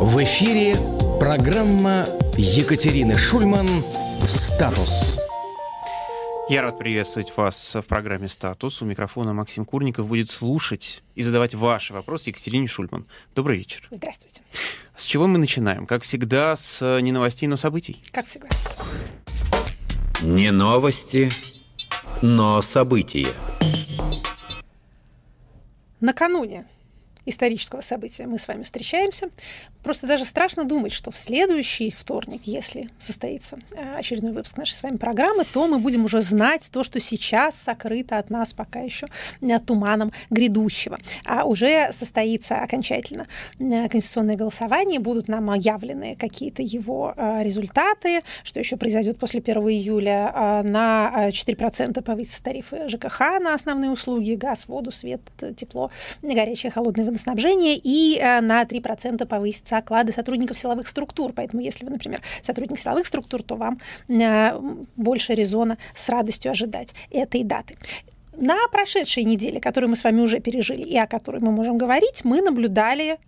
[0.00, 0.76] В эфире
[1.20, 2.06] программа
[2.38, 3.84] Екатерины Шульман
[4.26, 5.20] «Статус».
[6.48, 8.80] Я рад приветствовать вас в программе «Статус».
[8.80, 13.06] У микрофона Максим Курников будет слушать и задавать ваши вопросы Екатерине Шульман.
[13.34, 13.86] Добрый вечер.
[13.90, 14.40] Здравствуйте.
[14.96, 15.86] С чего мы начинаем?
[15.86, 18.02] Как всегда, с не новостей, но событий.
[18.10, 18.48] Как всегда.
[20.22, 21.28] Не новости,
[22.22, 23.28] но события.
[26.00, 26.64] Накануне
[27.30, 29.30] исторического события мы с вами встречаемся.
[29.82, 34.82] Просто даже страшно думать, что в следующий вторник, если состоится э, очередной выпуск нашей с
[34.82, 39.06] вами программы, то мы будем уже знать то, что сейчас сокрыто от нас пока еще
[39.40, 40.98] э, туманом грядущего.
[41.24, 43.26] А уже состоится окончательно
[43.58, 50.62] э, конституционное голосование, будут нам явлены какие-то его результаты, что еще произойдет после 1 июля.
[50.62, 55.20] На 4% повысятся тарифы ЖКХ на основные услуги, газ, воду, свет,
[55.56, 55.90] тепло,
[56.22, 57.19] горячее, холодное водоснабжение,
[57.82, 61.32] и на 3% повысится оклады сотрудников силовых структур.
[61.32, 64.60] Поэтому, если вы, например, сотрудник силовых структур, то вам э,
[64.96, 67.76] больше резона с радостью ожидать этой даты.
[68.36, 72.24] На прошедшей неделе, которую мы с вами уже пережили и о которой мы можем говорить,
[72.24, 73.18] мы наблюдали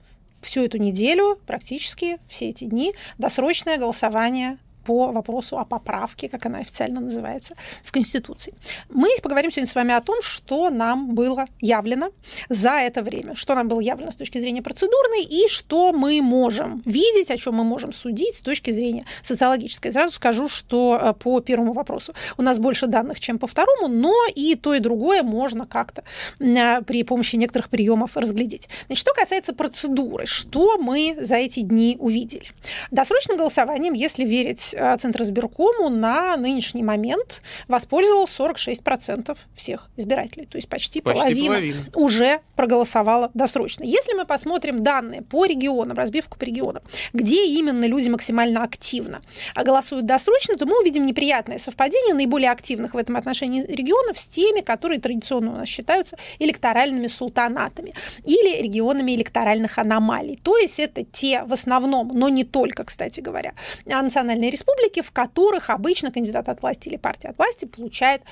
[0.41, 6.58] всю эту неделю, практически все эти дни, досрочное голосование по вопросу о поправке, как она
[6.58, 8.55] официально называется, в Конституции.
[8.88, 12.11] Мы поговорим сегодня с вами о том, что нам было явлено
[12.48, 16.83] за это время, что нам было явлено с точки зрения процедурной и что мы можем
[16.84, 19.92] видеть, о чем мы можем судить с точки зрения социологической.
[19.92, 24.14] Сразу скажу, что э, по первому вопросу у нас больше данных, чем по второму, но
[24.34, 26.05] и то, и другое можно как-то
[26.38, 28.69] э, при помощи некоторых приемов разглядеть.
[28.86, 32.47] Значит, что касается процедуры, что мы за эти дни увидели?
[32.91, 40.47] Досрочным голосованием, если верить Э, Центра сберкому на нынешний момент воспользовался 46% всех избирателей.
[40.47, 43.84] То есть почти, почти половина, половина уже проголосовала досрочно.
[43.84, 49.20] Если мы посмотрим данные по регионам, разбивку по регионам, где именно люди максимально активно
[49.56, 54.60] голосуют досрочно, то мы увидим неприятное совпадение наиболее активных в этом отношении регионов с теми,
[54.60, 57.94] которые традиционно у нас считаются электоральными султанатами
[58.25, 60.39] или регионами электоральных аномалий.
[60.43, 63.53] То есть это те в основном, но не только, кстати говоря,
[63.84, 68.23] национальные республики, республики, в которых обычно кандидат от власти или партия от власти получает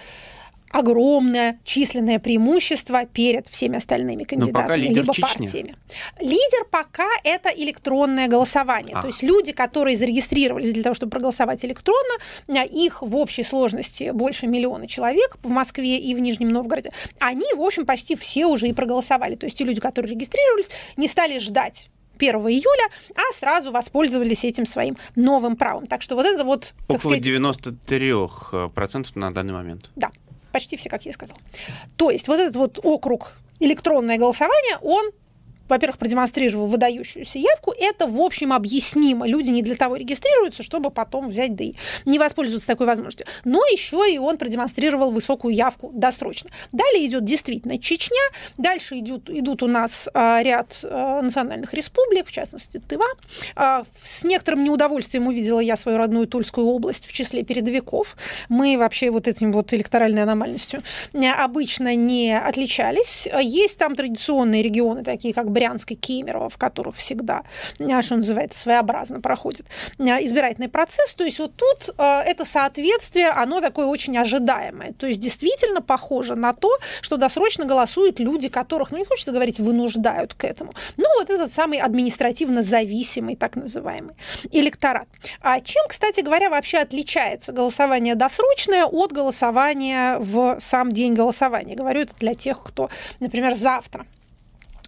[0.71, 5.27] огромное численное преимущество перед всеми остальными кандидатами либо Чечня.
[5.27, 5.77] партиями.
[6.21, 8.95] Лидер пока это электронное голосование.
[8.97, 9.03] А.
[9.03, 12.15] То есть люди, которые зарегистрировались для того, чтобы проголосовать электронно,
[12.47, 17.63] их в общей сложности больше миллиона человек в Москве и в Нижнем Новгороде, они, в
[17.63, 19.35] общем, почти все уже и проголосовали.
[19.35, 21.91] То есть те люди, которые регистрировались, не стали ждать
[22.21, 25.87] 1 июля, а сразу воспользовались этим своим новым правом.
[25.87, 26.75] Так что вот это вот...
[26.89, 29.91] Около сказать, 93% на данный момент.
[29.97, 30.11] Да,
[30.53, 31.41] почти все, как я сказала.
[31.97, 35.11] То есть вот этот вот округ электронное голосование, он
[35.71, 39.27] во-первых, продемонстрировал выдающуюся явку, это, в общем, объяснимо.
[39.27, 43.27] Люди не для того регистрируются, чтобы потом взять да и не воспользоваться такой возможностью.
[43.45, 46.51] Но еще и он продемонстрировал высокую явку досрочно.
[46.73, 48.21] Далее идет действительно Чечня,
[48.59, 53.07] дальше идут, идут у нас а, ряд а, национальных республик, в частности, Тыва.
[53.57, 58.17] А, с некоторым неудовольствием увидела я свою родную Тульскую область в числе передовиков.
[58.49, 60.83] Мы вообще вот этим вот электоральной аномальностью
[61.39, 63.29] обычно не отличались.
[63.41, 67.43] Есть там традиционные регионы, такие как Брянск и Кемерово, в которых всегда,
[67.79, 69.67] а, что называется, своеобразно проходит
[69.99, 71.13] а, избирательный процесс.
[71.13, 74.95] То есть вот тут а, это соответствие, оно такое очень ожидаемое.
[74.95, 76.71] То есть действительно похоже на то,
[77.03, 80.73] что досрочно голосуют люди, которых, ну не хочется говорить, вынуждают к этому.
[80.97, 84.15] Ну вот этот самый административно зависимый, так называемый,
[84.51, 85.09] электорат.
[85.43, 91.75] А чем, кстати говоря, вообще отличается голосование досрочное от голосования в сам день голосования?
[91.75, 92.89] Говорю это для тех, кто,
[93.21, 94.07] например, завтра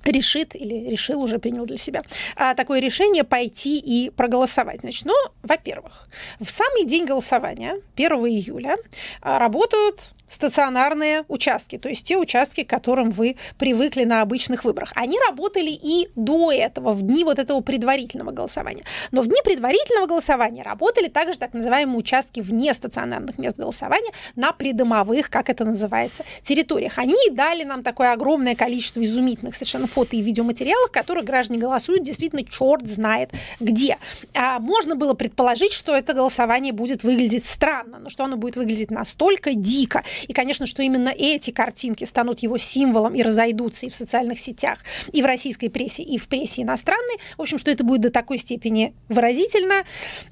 [0.04, 2.02] решит или решил уже принял для себя
[2.36, 4.80] а, такое решение пойти и проголосовать.
[4.80, 6.08] Значит, ну, во-первых,
[6.40, 8.76] в самый день голосования, 1 июля,
[9.20, 14.93] а, работают стационарные участки, то есть те участки, к которым вы привыкли на обычных выборах.
[14.94, 18.84] Они работали и до этого, в дни вот этого предварительного голосования.
[19.11, 24.52] Но в дни предварительного голосования работали также так называемые участки вне стационарных мест голосования на
[24.52, 26.99] придомовых, как это называется, территориях.
[26.99, 32.44] Они дали нам такое огромное количество изумительных совершенно фото и видеоматериалов, которые граждане голосуют действительно
[32.44, 33.31] черт знает
[33.61, 33.99] где.
[34.35, 38.90] А можно было предположить, что это голосование будет выглядеть странно, но что оно будет выглядеть
[38.90, 43.94] настолько дико И, конечно, что именно эти картинки станут его символом и разойдутся и в
[43.94, 44.80] социальных сетях,
[45.12, 47.16] и в российской прессе, и в прессе иностранной.
[47.36, 49.84] В общем, что это будет до такой степени выразительно,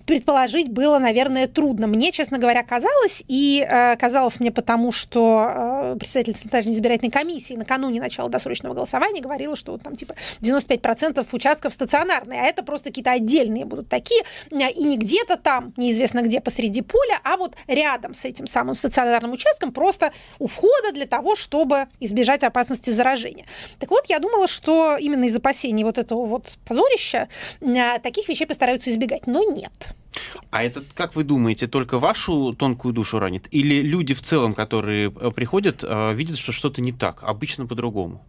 [0.06, 1.87] предположить было, наверное, трудно.
[1.87, 7.54] Мне, честно говоря, казалось, и э, казалось мне потому, что э, представитель Центральной избирательной комиссии
[7.54, 13.12] накануне начала досрочного голосования говорила, что там типа 95% участков стационарные, а это просто какие-то
[13.12, 18.25] отдельные будут такие, и не где-то там, неизвестно где, посреди поля, а вот рядом с
[18.25, 23.47] этим самым стационарным участком, просто у входа для того, чтобы избежать опасности заражения.
[23.79, 27.29] Так вот, я думала, что именно из опасений вот этого вот позорища
[27.62, 29.94] э, таких вещей постараются избегать, но нет.
[30.50, 33.49] А это, как вы думаете, только вашу тонкую душу ранит?
[33.53, 38.21] Или люди в целом, которые э, приходят, э, видят, что что-то не так, обычно по-другому?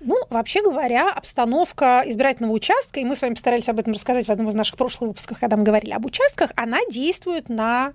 [0.00, 4.32] Ну, вообще говоря, обстановка избирательного участка, и мы с вами постарались об этом рассказать в
[4.32, 7.92] одном из наших прошлых выпусков, когда мы говорили об участках, она действует на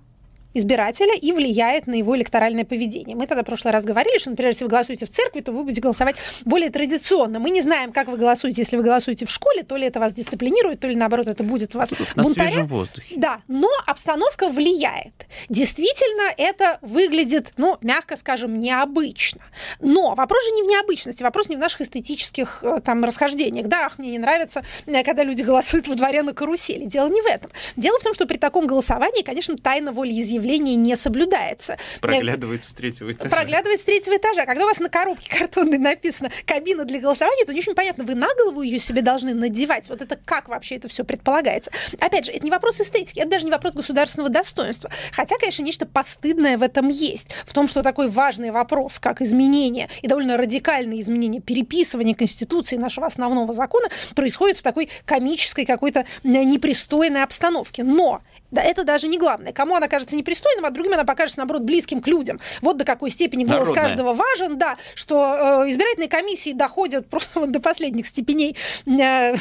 [0.54, 3.16] избирателя и влияет на его электоральное поведение.
[3.16, 5.64] Мы тогда в прошлый раз говорили, что, например, если вы голосуете в церкви, то вы
[5.64, 7.40] будете голосовать более традиционно.
[7.40, 10.12] Мы не знаем, как вы голосуете, если вы голосуете в школе, то ли это вас
[10.12, 12.48] дисциплинирует, то ли наоборот это будет вас на бунтаря.
[12.48, 13.14] свежем воздухе.
[13.16, 15.26] Да, но обстановка влияет.
[15.48, 19.42] Действительно, это выглядит, ну, мягко скажем, необычно.
[19.80, 23.66] Но вопрос же не в необычности, вопрос не в наших эстетических э, там расхождениях.
[23.66, 26.84] Да, ах, мне не нравится, э, когда люди голосуют во дворе на карусели.
[26.84, 27.50] Дело не в этом.
[27.76, 31.78] Дело в том, что при таком голосовании, конечно, тайна волеизъявления заявление не соблюдается.
[32.00, 33.30] Проглядывается с третьего этажа.
[33.34, 34.44] Проглядывается с третьего этажа.
[34.46, 38.14] Когда у вас на коробке картонной написано «кабина для голосования», то не очень понятно, вы
[38.14, 39.88] на голову ее себе должны надевать.
[39.88, 41.70] Вот это как вообще это все предполагается?
[41.98, 44.90] Опять же, это не вопрос эстетики, это даже не вопрос государственного достоинства.
[45.12, 47.28] Хотя, конечно, нечто постыдное в этом есть.
[47.46, 53.06] В том, что такой важный вопрос, как изменение и довольно радикальное изменение переписывания Конституции нашего
[53.06, 57.82] основного закона происходит в такой комической какой-то непристойной обстановке.
[57.82, 58.20] Но
[58.54, 59.52] да, это даже не главное.
[59.52, 62.40] Кому она кажется непристойным, а другим она покажется, наоборот, близким к людям.
[62.62, 63.82] Вот до какой степени голос Народная.
[63.82, 68.56] каждого важен, да, что э, избирательные комиссии доходят просто вот до последних степеней
[68.86, 69.34] э,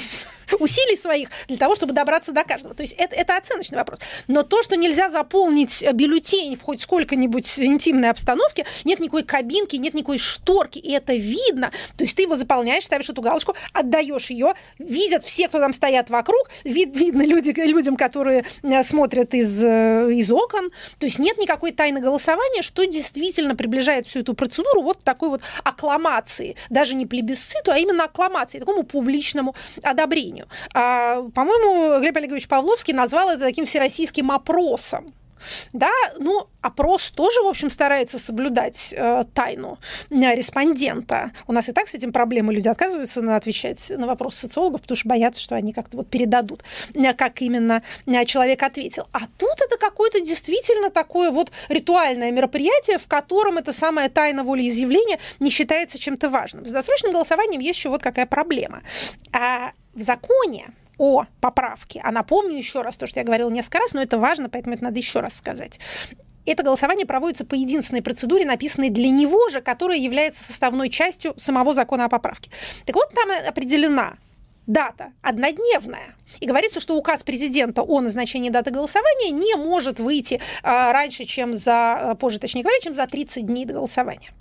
[0.60, 2.74] усилий своих для того, чтобы добраться до каждого.
[2.74, 4.00] То есть это, это оценочный вопрос.
[4.28, 9.94] Но то, что нельзя заполнить бюллетень в хоть сколько-нибудь интимной обстановке, нет никакой кабинки, нет
[9.94, 11.72] никакой шторки, и это видно.
[11.98, 16.10] То есть ты его заполняешь, ставишь эту галочку, отдаешь ее, видят все, кто там стоят
[16.10, 20.70] вокруг, вид, видно люди, людям, которые э, смотрят из, э, из окон.
[21.00, 25.42] То есть нет никакой тайны голосования, что действительно приближает всю эту процедуру вот такой вот
[25.64, 26.56] аккламации.
[26.70, 30.48] Даже не плебисциту, а именно аккламации, такому публичному одобрению сожалению.
[30.74, 35.14] А, по-моему, Глеб Олегович Павловский назвал это таким всероссийским опросом.
[35.74, 39.80] Да, ну, опрос тоже, в общем, старается соблюдать э, тайну
[40.10, 41.32] э, респондента.
[41.48, 42.54] У нас и так с этим проблемы.
[42.54, 46.64] Люди отказываются на отвечать на вопросы социологов, потому что боятся, что они как-то вот передадут,
[46.94, 49.08] э, как именно э, человек ответил.
[49.12, 55.20] А тут это какое-то действительно такое вот ритуальное мероприятие, в котором эта самая тайна волеизъявления
[55.40, 56.66] не считается чем-то важным.
[56.66, 58.84] С досрочным голосованием есть еще вот какая проблема.
[59.32, 60.68] А в законе
[60.98, 64.50] о поправке, а напомню еще раз то, что я говорила несколько раз, но это важно,
[64.50, 65.80] поэтому это надо еще раз сказать.
[66.46, 71.74] Это голосование проводится по единственной процедуре, написанной для него же, которая является составной частью самого
[71.74, 72.52] закона о поправке.
[72.86, 74.18] Так вот, там определена
[74.68, 76.16] дата однодневная.
[76.40, 81.54] И говорится, что указ президента о назначении даты голосования не может выйти а, раньше, чем
[81.54, 84.32] за, а, позже, точнее говоря, чем за 30 дней до голосования.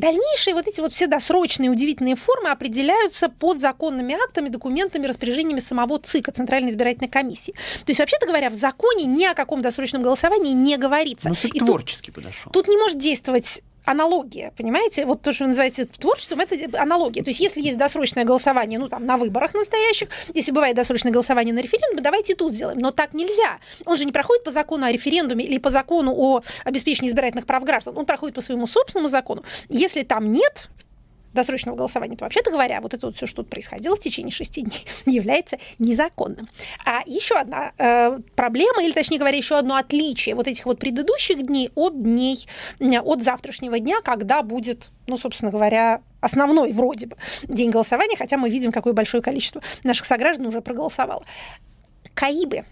[0.00, 5.98] Дальнейшие вот эти вот все досрочные удивительные формы определяются под законными актами, документами, распоряжениями самого
[5.98, 7.52] ЦИКа, Центральной избирательной комиссии.
[7.52, 11.28] То есть, вообще-то говоря, в законе ни о каком досрочном голосовании не говорится.
[11.28, 12.50] Ну, ЦИК творчески тут, подошел.
[12.50, 15.06] Тут не может действовать аналогия, понимаете?
[15.06, 17.22] Вот то, что вы называете творчеством, это аналогия.
[17.22, 21.54] То есть если есть досрочное голосование, ну, там, на выборах настоящих, если бывает досрочное голосование
[21.54, 22.78] на референдуме, давайте и тут сделаем.
[22.78, 23.58] Но так нельзя.
[23.86, 27.64] Он же не проходит по закону о референдуме или по закону о обеспечении избирательных прав
[27.64, 27.96] граждан.
[27.96, 29.42] Он проходит по своему собственному закону.
[29.68, 30.68] Если там нет
[31.32, 34.62] досрочного голосования, то вообще-то говоря, вот это вот все, что тут происходило в течение шести
[34.62, 36.48] дней, является незаконным.
[36.84, 41.46] А еще одна э, проблема, или точнее говоря, еще одно отличие вот этих вот предыдущих
[41.46, 42.46] дней от дней,
[42.80, 48.50] от завтрашнего дня, когда будет, ну, собственно говоря, основной вроде бы день голосования, хотя мы
[48.50, 51.24] видим, какое большое количество наших сограждан уже проголосовало.
[52.14, 52.64] КАИБы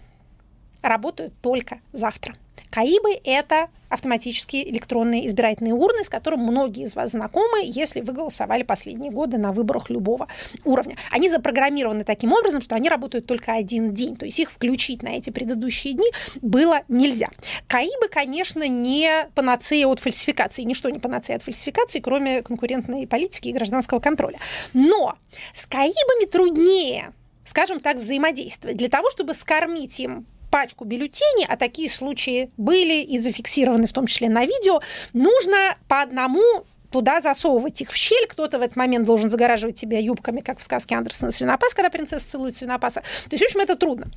[0.81, 2.35] работают только завтра.
[2.69, 8.63] КАИБы– это автоматические электронные избирательные урны, с которым многие из вас знакомы, если вы голосовали
[8.63, 10.27] последние годы на выборах любого
[10.63, 10.97] уровня.
[11.11, 15.09] Они запрограммированы таким образом, что они работают только один день, то есть их включить на
[15.09, 16.09] эти предыдущие дни
[16.41, 17.29] было нельзя.
[17.67, 23.53] КАИБы, конечно, не панацея от фальсификации, ничто не панацея от фальсификации, кроме конкурентной политики и
[23.53, 24.37] гражданского контроля.
[24.73, 25.15] Но
[25.53, 27.13] с КАИБами труднее
[27.49, 28.77] скажем так, взаимодействовать.
[28.77, 34.07] Для того, чтобы скормить им пачку бюллетеней, а такие случаи были и зафиксированы в том
[34.07, 34.81] числе на видео,
[35.13, 38.27] нужно по одному туда засовывать их в щель.
[38.27, 42.29] Кто-то в этот момент должен загораживать себя юбками, как в сказке Андерсона «Свинопас», когда принцесса
[42.29, 43.01] целует свинопаса.
[43.29, 44.07] То есть, в общем, это трудно.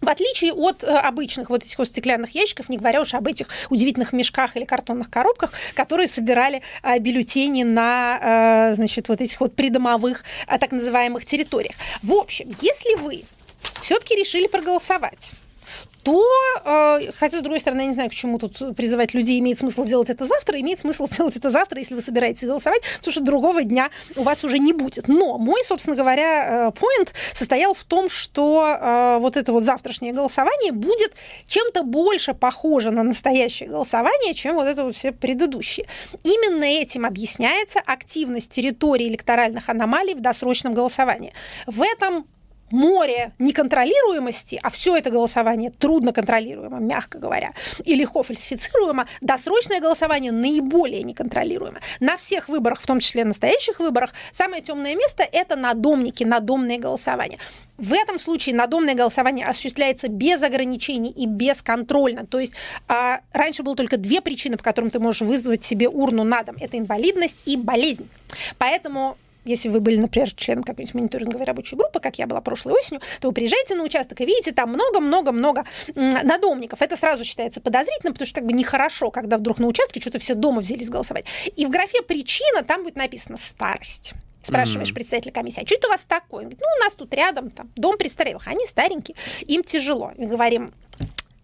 [0.00, 3.48] В отличие от э, обычных вот этих вот стеклянных ящиков, не говоря уж об этих
[3.68, 9.56] удивительных мешках или картонных коробках, которые собирали э, бюллетени на, э, значит, вот этих вот
[9.56, 11.74] придомовых так называемых территориях.
[12.02, 13.24] В общем, если вы
[13.82, 15.32] все-таки решили проголосовать,
[16.08, 16.24] то,
[16.64, 19.84] э, хотя, с другой стороны, я не знаю, к чему тут призывать людей, имеет смысл
[19.84, 23.62] сделать это завтра, имеет смысл сделать это завтра, если вы собираетесь голосовать, потому что другого
[23.62, 25.06] дня у вас уже не будет.
[25.06, 30.72] Но мой, собственно говоря, поинт состоял в том, что э, вот это вот завтрашнее голосование
[30.72, 31.12] будет
[31.46, 35.86] чем-то больше похоже на настоящее голосование, чем вот это вот все предыдущие.
[36.24, 41.34] Именно этим объясняется активность территории электоральных аномалий в досрочном голосовании.
[41.66, 42.24] В этом
[42.70, 47.52] море неконтролируемости, а все это голосование трудно контролируемо, мягко говоря,
[47.84, 51.80] и легко фальсифицируемо, досрочное голосование наиболее неконтролируемо.
[52.00, 57.38] На всех выборах, в том числе настоящих выборах, самое темное место– это надомники, надомные голосования.
[57.78, 62.26] В этом случае надомное голосование осуществляется без ограничений и бесконтрольно.
[62.26, 62.54] То есть
[62.88, 66.56] а, раньше было только две причины, по которым ты можешь вызвать себе урну на дом.
[66.58, 68.08] Это инвалидность и болезнь.
[68.58, 69.16] Поэтому
[69.48, 73.28] если вы были, например, членом какой-нибудь мониторинговой рабочей группы, как я была прошлой осенью, то
[73.28, 75.64] вы приезжаете на участок и видите там много-много-много
[75.94, 76.82] надомников.
[76.82, 80.34] Это сразу считается подозрительным, потому что как бы нехорошо, когда вдруг на участке что-то все
[80.34, 81.24] дома взялись голосовать.
[81.56, 84.12] И в графе «причина» там будет написано «старость».
[84.40, 84.94] Спрашиваешь mm-hmm.
[84.94, 86.44] представителя комиссии, а что это у вас такое?
[86.44, 90.12] Он говорит, ну, у нас тут рядом там, дом престарелых, они старенькие, им тяжело.
[90.16, 90.72] Мы говорим,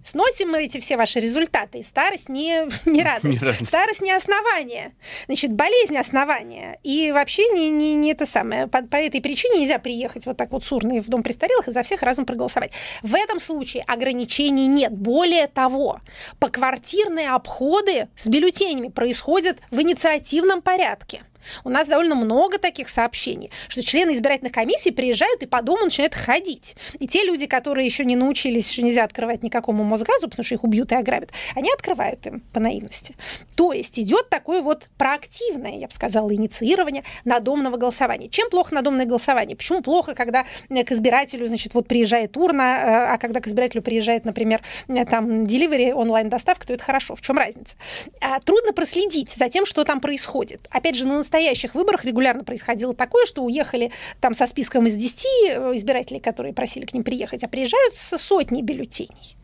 [0.05, 1.83] Сносим мы эти все ваши результаты.
[1.83, 3.41] Старость не, не радость.
[3.41, 3.67] Не радость.
[3.67, 4.93] Старость не основание.
[5.27, 6.79] Значит, болезнь основание.
[6.83, 8.67] И вообще не, не, не это самое.
[8.67, 11.83] По, по этой причине нельзя приехать вот так вот сурный в дом престарелых и за
[11.83, 12.73] всех разом проголосовать.
[13.03, 14.93] В этом случае ограничений нет.
[14.93, 16.01] Более того,
[16.39, 21.23] поквартирные обходы с бюллетенями происходят в инициативном порядке.
[21.65, 26.15] У нас довольно много таких сообщений, что члены избирательных комиссий приезжают и по дому начинают
[26.15, 26.77] ходить.
[26.99, 30.65] И те люди, которые еще не научились, что нельзя открывать никакому Мосгазу, потому что их
[30.65, 33.17] убьют и ограбят, они открывают им по наивности.
[33.55, 38.29] То есть идет такое вот проактивное, я бы сказала, инициирование надомного голосования.
[38.29, 39.57] Чем плохо надомное голосование?
[39.57, 44.25] Почему плохо, когда к избирателю, значит, вот приезжает урна, э, а когда к избирателю приезжает,
[44.25, 44.63] например,
[45.09, 47.15] там delivery, онлайн-доставка, то это хорошо.
[47.15, 47.77] В чем разница?
[48.21, 50.69] А, трудно проследить за тем, что там происходит.
[50.71, 55.27] Опять же, на настоящих выборах регулярно происходило такое, что уехали там со списком из 10
[55.49, 59.37] э, избирателей, которые просили к ним приехать, а приезжают со сотни бюллетеней.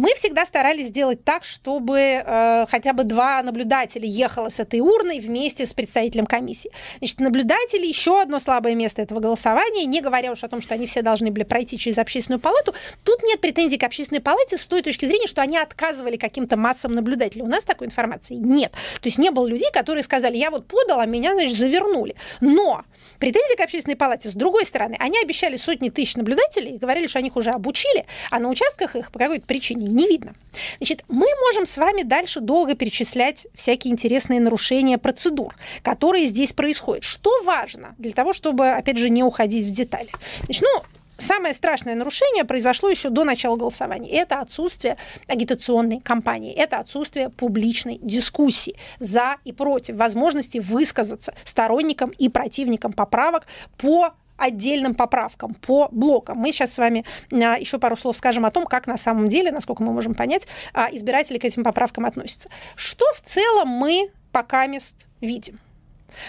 [0.00, 5.20] Мы всегда старались сделать так, чтобы э, хотя бы два наблюдателя ехало с этой урной
[5.20, 6.70] вместе с представителем комиссии.
[7.00, 10.86] Значит, наблюдатели еще одно слабое место этого голосования, не говоря уж о том, что они
[10.86, 12.72] все должны были пройти через общественную палату.
[13.04, 16.94] Тут нет претензий к общественной палате с той точки зрения, что они отказывали каким-то массам
[16.94, 17.42] наблюдателей.
[17.42, 18.72] У нас такой информации нет.
[19.02, 22.14] То есть не было людей, которые сказали, я вот подал, а меня, значит, завернули.
[22.40, 22.84] Но
[23.20, 27.28] Претензии к общественной палате, с другой стороны, они обещали сотни тысяч наблюдателей, говорили, что они
[27.28, 30.34] их уже обучили, а на участках их по какой-то причине не видно.
[30.78, 37.04] Значит, мы можем с вами дальше долго перечислять всякие интересные нарушения процедур, которые здесь происходят.
[37.04, 40.08] Что важно для того, чтобы, опять же, не уходить в детали?
[40.44, 40.82] Значит, ну,
[41.20, 44.10] самое страшное нарушение произошло еще до начала голосования.
[44.10, 44.96] Это отсутствие
[45.26, 53.46] агитационной кампании, это отсутствие публичной дискуссии за и против, возможности высказаться сторонникам и противникам поправок
[53.78, 56.38] по отдельным поправкам по блокам.
[56.38, 59.52] Мы сейчас с вами а, еще пару слов скажем о том, как на самом деле,
[59.52, 62.48] насколько мы можем понять, а, избиратели к этим поправкам относятся.
[62.74, 65.60] Что в целом мы пока мест видим?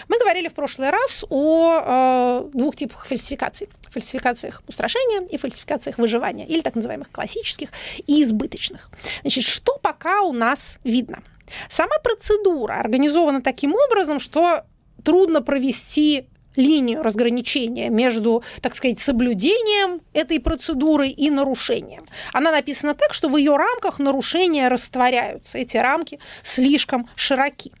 [0.08, 3.68] Мы говорили в прошлый раз о э, двух типах фальсификаций.
[3.90, 7.68] Фальсификациях устрашения и фальсификациях выживания, или так называемых классических
[8.06, 8.90] и избыточных.
[9.22, 11.22] Значит, что пока у нас видно?
[11.68, 14.64] Сама процедура организована таким образом, что
[15.04, 22.04] трудно провести линию разграничения между, так сказать, соблюдением этой процедуры и нарушением.
[22.32, 25.58] Она написана так, что в ее рамках нарушения растворяются.
[25.58, 27.72] Эти рамки слишком широки.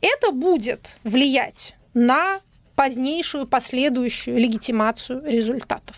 [0.00, 2.40] Это будет влиять на
[2.76, 5.96] позднейшую последующую легитимацию результатов.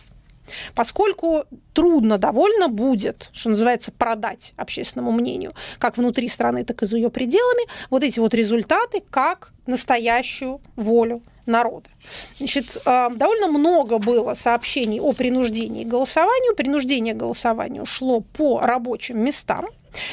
[0.74, 6.96] Поскольку трудно довольно будет, что называется, продать общественному мнению, как внутри страны, так и за
[6.96, 11.88] ее пределами, вот эти вот результаты как настоящую волю народа.
[12.36, 16.54] Значит, э, довольно много было сообщений о принуждении к голосованию.
[16.54, 19.66] Принуждение к голосованию шло по рабочим местам.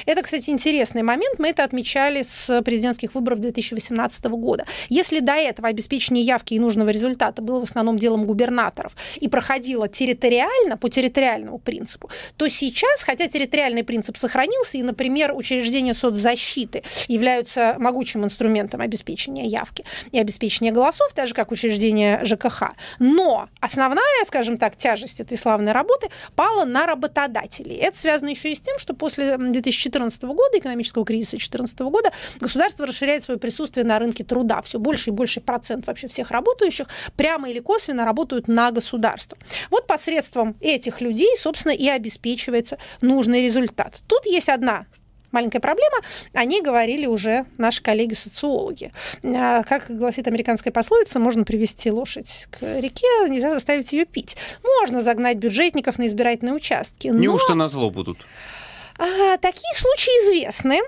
[0.06, 1.40] Это, кстати, интересный момент.
[1.40, 4.66] Мы это отмечали с президентских выборов 2018 года.
[4.90, 9.88] Если до этого обеспечение явки и нужного результата было в основном делом губернаторов и проходило
[9.88, 17.76] территориально, по территориальному принципу, то сейчас, хотя территориальный принцип сохранился, и, например, учреждения соцзащиты являются
[17.80, 24.58] могучим инструментом обеспечения явки и обеспечения голосов, так же как учреждения ЖКХ, но основная, скажем
[24.58, 27.76] так, тяжесть этой славной работы пала на работодателей.
[27.76, 29.38] Это связано еще и с тем, что после
[29.76, 34.62] 2014 года, экономического кризиса 2014 года, государство расширяет свое присутствие на рынке труда.
[34.62, 39.38] Все больше и больше процент вообще всех работающих прямо или косвенно работают на государство.
[39.70, 44.02] Вот посредством этих людей, собственно, и обеспечивается нужный результат.
[44.08, 44.86] Тут есть одна
[45.34, 45.98] маленькая проблема,
[46.32, 48.94] о ней говорили уже наши коллеги-социологи.
[49.24, 54.38] А, как гласит американская пословица, можно привести лошадь к реке, нельзя заставить ее пить.
[54.64, 57.08] Можно загнать бюджетников на избирательные участки.
[57.10, 57.20] Но...
[57.20, 58.20] Неужто на зло будут?
[58.98, 60.82] А, такие случаи известны.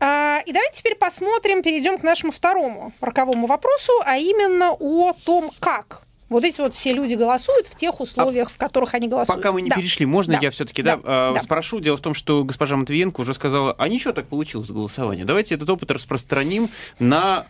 [0.00, 5.50] А, и давайте теперь посмотрим, перейдем к нашему второму роковому вопросу, а именно о том,
[5.60, 9.36] как вот эти вот все люди голосуют в тех условиях, а в которых они голосуют.
[9.36, 9.76] Пока мы не да.
[9.76, 10.40] перешли, можно да.
[10.40, 11.40] я все-таки да, да, да.
[11.40, 11.80] спрошу?
[11.80, 15.24] Дело в том, что госпожа Матвиенко уже сказала, а ничего так получилось голосование.
[15.24, 17.46] Давайте этот опыт распространим на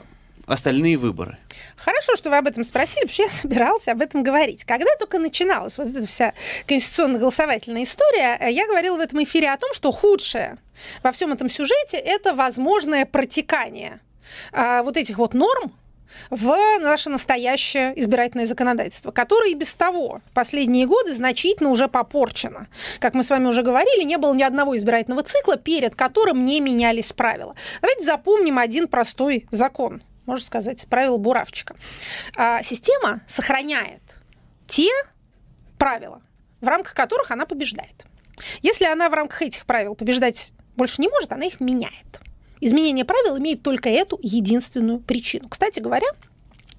[0.46, 1.38] остальные выборы.
[1.76, 4.64] Хорошо, что вы об этом спросили, потому что я собиралась об этом говорить.
[4.64, 6.34] Когда только начиналась вот эта вся
[6.66, 10.58] конституционно-голосовательная история, э, я говорила в этом эфире о том, что худшее
[11.02, 14.00] во всем этом сюжете это возможное протекание
[14.52, 15.72] а, вот этих вот норм,
[16.30, 22.68] в наше настоящее избирательное законодательство, которое и без того последние годы значительно уже попорчено.
[23.00, 26.60] Как мы с вами уже говорили, не было ни одного избирательного цикла, перед которым не
[26.60, 27.54] менялись правила.
[27.80, 31.76] Давайте запомним один простой закон– можно сказать, правила буравчика.
[32.36, 34.02] А, система сохраняет
[34.66, 34.88] те
[35.78, 36.22] правила,
[36.60, 38.04] в рамках которых она побеждает.
[38.62, 42.20] Если она в рамках этих правил побеждать больше не может, она их меняет.
[42.60, 45.48] Изменение правил имеет только эту единственную причину.
[45.48, 46.08] Кстати говоря,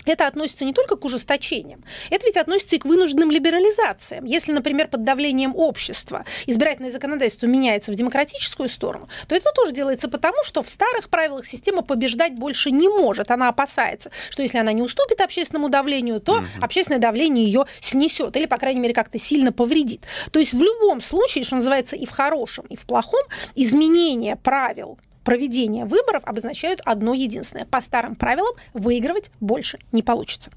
[0.05, 4.25] это относится не только к ужесточениям, это ведь относится и к вынужденным либерализациям.
[4.25, 10.09] Если, например, под давлением общества избирательное законодательство меняется в демократическую сторону, то это тоже делается
[10.09, 13.31] потому, что в старых правилах система побеждать больше не может.
[13.31, 16.45] Она опасается, что если она не уступит общественному давлению, то угу.
[16.61, 20.01] общественное давление ее снесет или, по крайней мере, как-то сильно повредит.
[20.31, 23.23] То есть в любом случае, что называется, и в хорошем, и в плохом,
[23.55, 27.65] изменение правил проведения выборов обозначают одно единственное.
[27.65, 30.51] По старым правилам выигрывать больше не получится.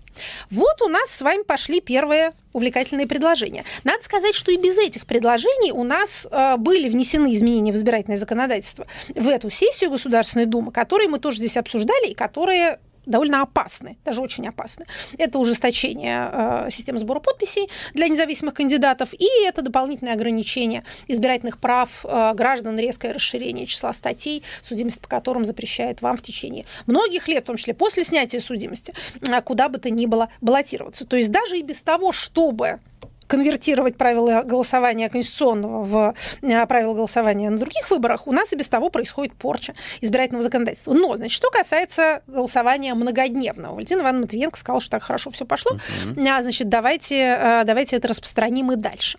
[0.50, 3.64] Вот у нас с вами пошли первые увлекательные предложения.
[3.82, 8.18] Надо сказать, что и без этих предложений у нас э, были внесены изменения в избирательное
[8.18, 13.96] законодательство в эту сессию Государственной Думы, которые мы тоже здесь обсуждали и которые довольно опасны,
[14.04, 14.86] даже очень опасны.
[15.16, 22.04] Это ужесточение э, системы сбора подписей для независимых кандидатов и это дополнительное ограничение избирательных прав
[22.04, 27.44] э, граждан, резкое расширение числа статей, судимость по которым запрещает вам в течение многих лет,
[27.44, 28.94] в том числе после снятия судимости,
[29.26, 31.06] э, куда бы то ни было баллотироваться.
[31.06, 32.80] То есть даже и без того, чтобы
[33.28, 38.68] конвертировать правила голосования конституционного в э, правила голосования на других выборах, у нас и без
[38.68, 40.94] того происходит порча избирательного законодательства.
[40.94, 45.72] Но, значит, что касается голосования многодневного, Валентина Ивановна Матвиенко сказала, что так хорошо все пошло,
[45.72, 46.28] uh-huh.
[46.28, 49.18] а, значит, давайте, э, давайте это распространим и дальше.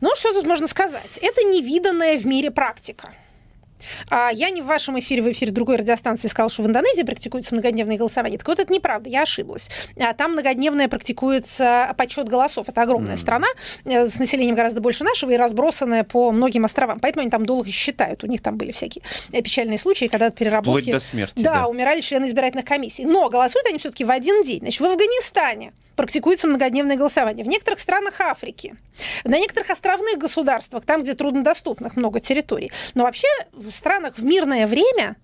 [0.00, 1.18] Ну, что тут можно сказать?
[1.22, 3.10] Это невиданная в мире практика.
[4.10, 7.54] А я не в вашем эфире, в эфире другой радиостанции сказала, что в Индонезии практикуется
[7.54, 8.38] многодневное голосование.
[8.38, 9.68] Так вот, это неправда, я ошиблась.
[9.96, 12.68] А там многодневное практикуется подсчет голосов.
[12.68, 13.18] Это огромная mm.
[13.18, 13.46] страна
[13.84, 17.00] э, с населением гораздо больше нашего и разбросанная по многим островам.
[17.00, 18.24] Поэтому они там долго считают.
[18.24, 20.82] У них там были всякие э, печальные случаи, когда переработки...
[20.82, 21.42] Вплоть до смерти.
[21.42, 23.04] Да, да, умирали члены избирательных комиссий.
[23.04, 24.60] Но голосуют они все-таки в один день.
[24.60, 27.44] Значит, в Афганистане практикуется многодневное голосование.
[27.44, 28.76] В некоторых странах Африки,
[29.24, 32.72] на некоторых островных государствах, там, где труднодоступных много территорий.
[32.94, 35.16] Но вообще в странах в мирное время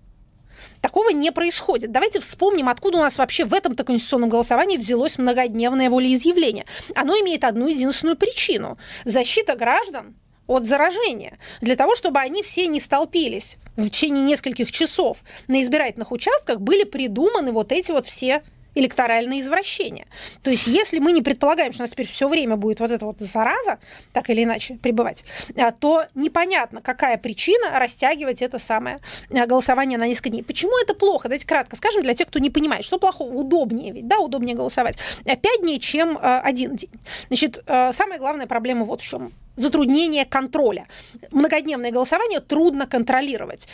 [0.81, 1.91] Такого не происходит.
[1.91, 6.65] Давайте вспомним, откуда у нас вообще в этом-то конституционном голосовании взялось многодневное волеизъявление.
[6.95, 10.15] Оно имеет одну единственную причину– защита граждан
[10.47, 11.37] от заражения.
[11.61, 16.83] Для того, чтобы они все не столпились в течение нескольких часов на избирательных участках, были
[16.83, 18.43] придуманы вот эти вот все
[18.75, 20.07] электоральное извращение.
[20.43, 23.05] То есть, если мы не предполагаем, что у нас теперь все время будет вот эта
[23.05, 23.79] вот зараза,
[24.13, 30.07] так или иначе, пребывать, а, то непонятно, какая причина растягивать это самое а, голосование на
[30.07, 30.43] несколько дней.
[30.43, 31.27] Почему это плохо?
[31.27, 33.33] Давайте кратко скажем для тех, кто не понимает, что плохого.
[33.33, 34.97] Удобнее ведь, да, удобнее голосовать.
[35.25, 36.89] Пять дней, чем а, один день.
[37.27, 40.87] Значит, самая главная проблема вот в чем затруднение контроля.
[41.31, 43.67] Многодневное голосование трудно контролировать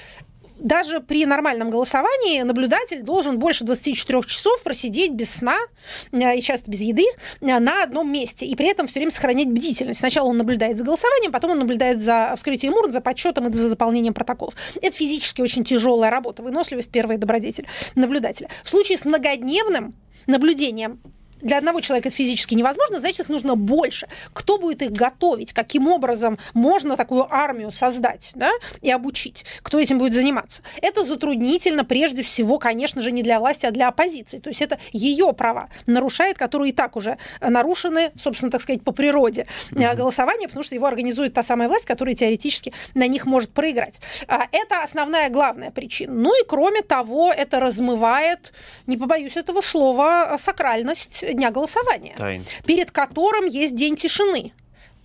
[0.60, 5.58] даже при нормальном голосовании наблюдатель должен больше 24 часов просидеть без сна
[6.12, 7.06] и часто без еды
[7.42, 10.00] на одном месте, и при этом все время сохранять бдительность.
[10.00, 13.70] Сначала он наблюдает за голосованием, потом он наблюдает за вскрытием урн, за подсчетом и за
[13.70, 14.56] заполнением протоколов.
[14.82, 18.50] Это физически очень тяжелая работа, выносливость первый добродетель наблюдателя.
[18.64, 19.94] В случае с многодневным
[20.26, 21.00] наблюдением
[21.42, 24.08] для одного человека это физически невозможно, значит, их нужно больше.
[24.34, 25.54] Кто будет их готовить?
[25.54, 29.46] Каким образом можно такую армию создать да, и обучить?
[29.62, 30.62] Кто этим будет заниматься?
[30.82, 34.40] Это затруднительно прежде всего, конечно же, не для власти, а для оппозиции.
[34.40, 38.92] То есть это ее права нарушает, которые и так уже нарушены, собственно, так сказать, по
[38.92, 39.96] природе mm-hmm.
[39.96, 44.00] голосования, потому что его организует та самая власть, которая теоретически на них может проиграть.
[44.28, 46.14] А, это основная главная причина.
[46.14, 48.54] Ну и кроме того, это размывает,
[48.88, 52.44] не побоюсь этого слова, сакральность дня голосования, Тайн.
[52.66, 54.54] перед которым есть день тишины.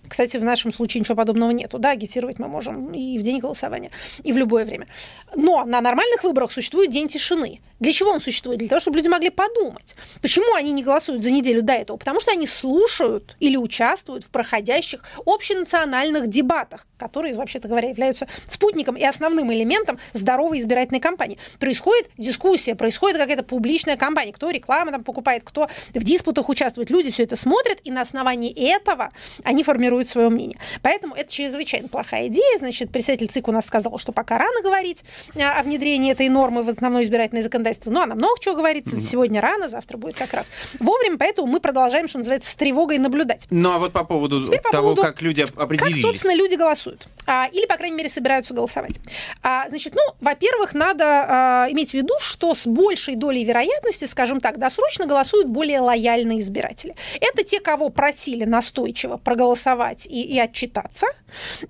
[0.07, 1.79] Кстати, в нашем случае ничего подобного нету.
[1.79, 3.89] Да, агитировать мы можем и в день голосования,
[4.23, 4.87] и в любое время.
[5.35, 7.61] Но на нормальных выборах существует день тишины.
[7.83, 8.59] Для чего он существует?
[8.59, 9.97] Для того, чтобы люди могли подумать.
[10.21, 11.97] Почему они не голосуют за неделю до этого?
[11.97, 18.95] Потому что они слушают или участвуют в проходящих общенациональных дебатах, которые, вообще-то говоря, являются спутником
[18.95, 21.37] и основным элементом здоровой избирательной кампании.
[21.59, 24.31] Происходит дискуссия, происходит какая-то публичная кампания.
[24.31, 26.89] Кто рекламу там покупает, кто в диспутах участвует.
[26.89, 29.11] Люди все это смотрят, и на основании этого
[29.43, 30.57] они формируют свое мнение.
[30.81, 32.59] Поэтому это чрезвычайно плохая идея.
[32.59, 35.03] Значит, председатель ЦИК у нас сказал, что пока рано говорить
[35.35, 37.91] о внедрении этой нормы в основное избирательное законодательство, законодательства.
[37.91, 38.95] Ну, она много чего говорится.
[38.99, 43.47] Сегодня рано, завтра будет как раз вовремя, поэтому мы продолжаем, что называется, с тревогой наблюдать.
[43.49, 46.03] Ну, а вот по поводу по того, поводу, как люди определились.
[46.03, 47.07] Как, собственно, люди голосуют.
[47.25, 48.99] А, или, по крайней мере, собираются голосовать.
[49.41, 54.39] А, значит, ну, во-первых, надо а, иметь в виду, что с большей долей вероятности, скажем
[54.39, 56.95] так, досрочно голосуют более лояльные избиратели.
[57.21, 61.07] Это те, кого просили настойчиво проголосовать и, и отчитаться,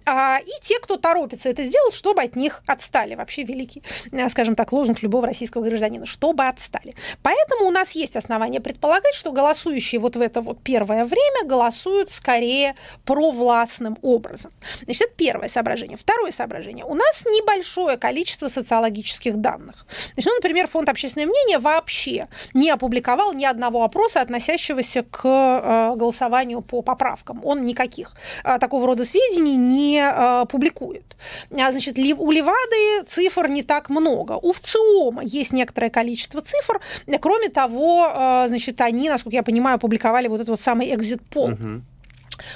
[0.08, 3.16] и те, кто торопится это сделать, чтобы от них отстали.
[3.16, 3.84] Вообще великий,
[4.30, 6.96] скажем так, лозунг любого российского гражданина, чтобы отстали.
[7.22, 12.12] Поэтому у нас есть основания предполагать, что голосующие вот в это вот первое время голосуют
[12.12, 14.52] скорее провластным образом.
[14.84, 15.98] Значит, это первое соображение.
[15.98, 16.86] Второе соображение.
[16.86, 19.86] У нас небольшое количество социологических данных.
[20.14, 25.96] Значит, ну, например, фонд общественное мнение вообще не опубликовал ни одного опроса, относящегося к э,
[25.96, 27.42] голосованию по поправкам.
[27.44, 31.16] Он никаких э, такого рода сведений не э, публикует.
[31.52, 34.34] А, значит, у Левады цифр не так много.
[34.34, 36.82] У ВЦИОМа есть некоторое количество цифр.
[37.22, 41.52] Кроме того, значит, они, насколько я понимаю, опубликовали вот этот вот самый экзит-пол.
[41.52, 41.82] Угу.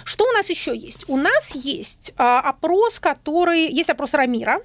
[0.04, 1.06] Что у нас еще есть?
[1.08, 3.68] У нас есть а, опрос, который...
[3.68, 4.60] Есть опрос Рамира.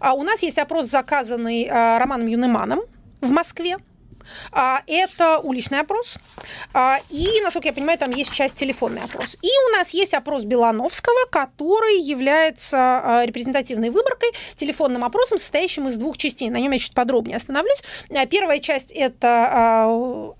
[0.00, 2.80] А, у нас есть опрос, заказанный а, Романом Юнеманом
[3.20, 3.78] в Москве.
[4.52, 6.16] Это уличный опрос.
[7.10, 9.36] И, насколько я понимаю, там есть часть телефонный опрос.
[9.42, 16.16] И у нас есть опрос Белановского, который является репрезентативной выборкой, телефонным опросом, состоящим из двух
[16.16, 16.48] частей.
[16.48, 17.82] На нем я чуть подробнее остановлюсь.
[18.30, 20.32] Первая часть– это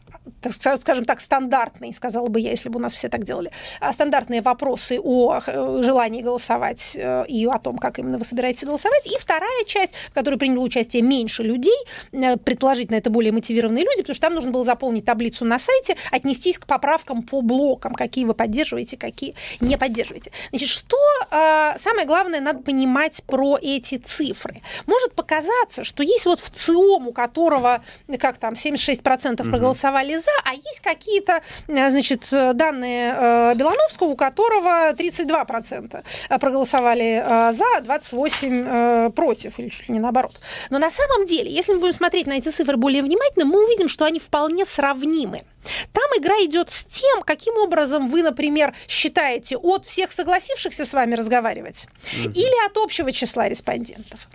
[0.51, 4.43] скажем так, стандартные, сказала бы я, если бы у нас все так делали, а, стандартные
[4.43, 9.07] вопросы о желании голосовать э, и о том, как именно вы собираетесь голосовать.
[9.07, 11.77] И вторая часть, в которой приняло участие меньше людей,
[12.13, 15.97] э, предположительно, это более мотивированные люди, потому что там нужно было заполнить таблицу на сайте,
[16.11, 20.31] отнестись к поправкам по блокам, какие вы поддерживаете, какие не поддерживаете.
[20.51, 20.99] Значит, что
[21.31, 24.63] самое главное надо понимать про эти цифры?
[24.87, 27.83] Может показаться, что есть вот в ЦИОМ, у которого,
[28.19, 34.93] как там, 76% проголосовали за, а есть какие-то, э, значит, данные э, Белановского, у которого
[34.93, 36.05] 32%
[36.41, 40.39] проголосовали э, за, 28 против, или чуть ли не наоборот.
[40.71, 43.89] Но на самом деле, если мы будем смотреть на эти цифры более внимательно, мы увидим,
[43.89, 45.45] что они вполне сравнимы.
[45.93, 51.15] Там игра идет с тем, каким образом вы, например, считаете от всех согласившихся с вами
[51.15, 52.33] разговаривать mm-hmm.
[52.33, 54.29] или от общего числа респондентов.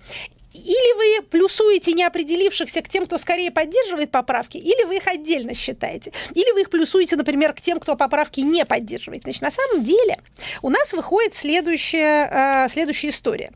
[0.59, 6.11] Или вы плюсуете неопределившихся к тем, кто скорее поддерживает поправки, или вы их отдельно считаете.
[6.33, 9.23] Или вы их плюсуете, например, к тем, кто поправки не поддерживает.
[9.23, 10.19] Значит, на самом деле
[10.61, 13.51] у нас выходит следующая, э, следующая история.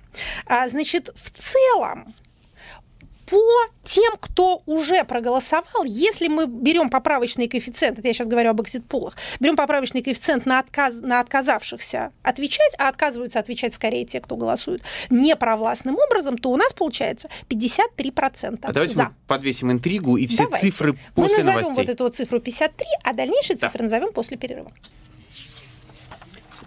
[0.46, 2.14] А, значит, в целом
[3.26, 3.42] по
[3.84, 9.16] тем, кто уже проголосовал, если мы берем поправочный коэффициент, это я сейчас говорю об экзит-пулах,
[9.40, 14.82] берем поправочный коэффициент на, отказ, на отказавшихся отвечать, а отказываются отвечать скорее те, кто голосует
[15.10, 19.04] непровластным образом, то у нас получается 53% а давайте за.
[19.04, 20.70] мы подвесим интригу и все давайте.
[20.70, 21.76] цифры после мы назовем новостей.
[21.76, 23.68] вот эту вот цифру 53, а дальнейшие да.
[23.68, 24.72] цифры назовем после перерыва.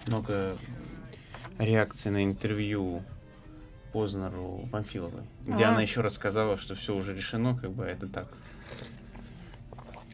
[0.06, 0.56] Много
[1.58, 3.02] реакций на интервью
[3.96, 5.70] Познеру Памфиловой, где а.
[5.70, 8.28] она еще рассказала, что все уже решено, как бы это так.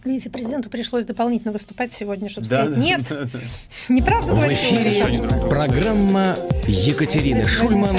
[0.04, 3.40] Видите, президенту пришлось дополнительно выступать сегодня, чтобы да, сказать, да, нет, да, да.
[3.92, 6.36] неправда В эфире программа
[6.68, 7.98] Екатерины Шульман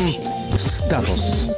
[0.58, 1.52] «Статус».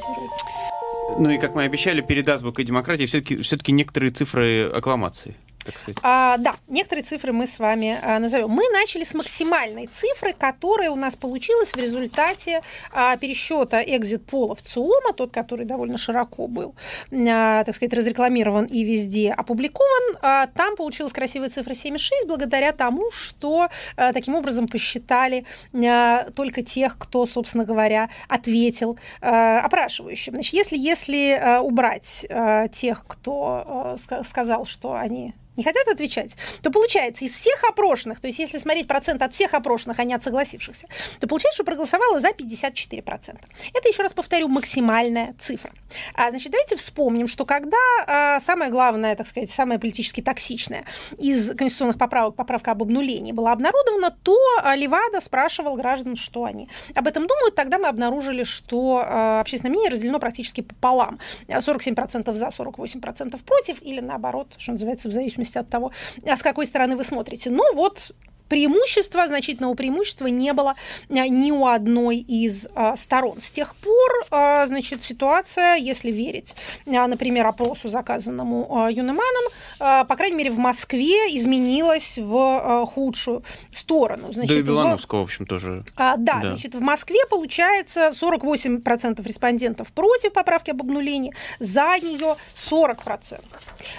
[1.20, 5.36] Ну и, как мы обещали, перед азбукой демократии все-таки все некоторые цифры аккламации
[5.66, 5.98] так сказать?
[6.04, 8.50] А, да, некоторые цифры мы с вами а, назовем.
[8.50, 14.62] Мы начали с максимальной цифры, которая у нас получилась в результате а, пересчета экзит-пола в
[14.62, 16.76] ЦИОМа, тот, который довольно широко был,
[17.12, 20.18] а, так сказать, разрекламирован и везде опубликован.
[20.22, 26.64] А, там получилась красивая цифра 7,6 благодаря тому, что а, таким образом посчитали а, только
[26.64, 30.34] тех, кто, собственно говоря, ответил а, опрашивающим.
[30.34, 36.36] Значит, если, если а, убрать а, тех, кто а, сказал, что они не хотят отвечать,
[36.62, 40.14] то получается из всех опрошенных, то есть если смотреть процент от всех опрошенных, а не
[40.14, 40.88] от согласившихся,
[41.20, 43.38] то получается, что проголосовало за 54%.
[43.74, 45.72] Это, еще раз повторю, максимальная цифра.
[46.14, 50.86] А, значит, давайте вспомним, что когда а, самое главное, так сказать, самое политически токсичное
[51.18, 56.70] из конституционных поправок, поправка об обнулении была обнародована, то а, Левада спрашивал граждан, что они
[56.94, 57.56] об этом думают.
[57.56, 61.20] Тогда мы обнаружили, что а, общественное мнение разделено практически пополам.
[61.48, 65.92] 47% за, 48% против, или наоборот, что называется, в зависимости зависимости от того,
[66.26, 67.50] а с какой стороны вы смотрите.
[67.50, 68.12] Но вот
[68.48, 70.76] преимущества, значительного преимущества не было
[71.10, 73.42] а, ни у одной из а, сторон.
[73.42, 76.56] С тех пор, а, значит, ситуация, если верить,
[76.86, 84.32] например, опросу, заказанному Юнеманом, по крайней мере, в Москве изменилась в худшую сторону.
[84.32, 85.84] Значит, да и Белановского, в, в общем, тоже.
[85.96, 92.36] А, да, да, значит, в Москве получается 48% респондентов против поправки об обнулении, за нее
[92.56, 93.42] 40%.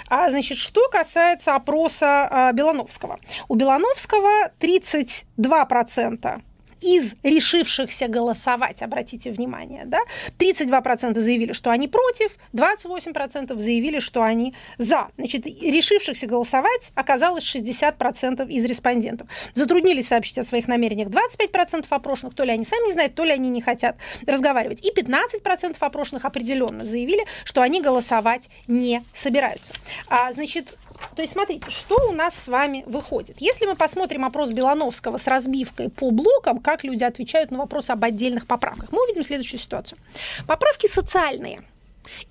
[0.09, 3.19] А, значит, что касается опроса Белановского.
[3.47, 6.41] У Белановского 32%
[6.81, 9.99] из решившихся голосовать, обратите внимание, да,
[10.37, 15.07] 32% заявили, что они против, 28% заявили, что они за.
[15.17, 19.27] Значит, решившихся голосовать оказалось 60% из респондентов.
[19.53, 23.31] Затруднились сообщить о своих намерениях 25% опрошенных, то ли они сами не знают, то ли
[23.31, 24.85] они не хотят разговаривать.
[24.85, 29.73] И 15% опрошенных определенно заявили, что они голосовать не собираются.
[30.07, 30.77] А, значит,
[31.15, 33.37] то есть, смотрите, что у нас с вами выходит.
[33.39, 38.03] Если мы посмотрим опрос Белановского с разбивкой по блокам, как люди отвечают на вопросы об
[38.03, 39.99] отдельных поправках, мы увидим следующую ситуацию.
[40.47, 41.63] Поправки социальные–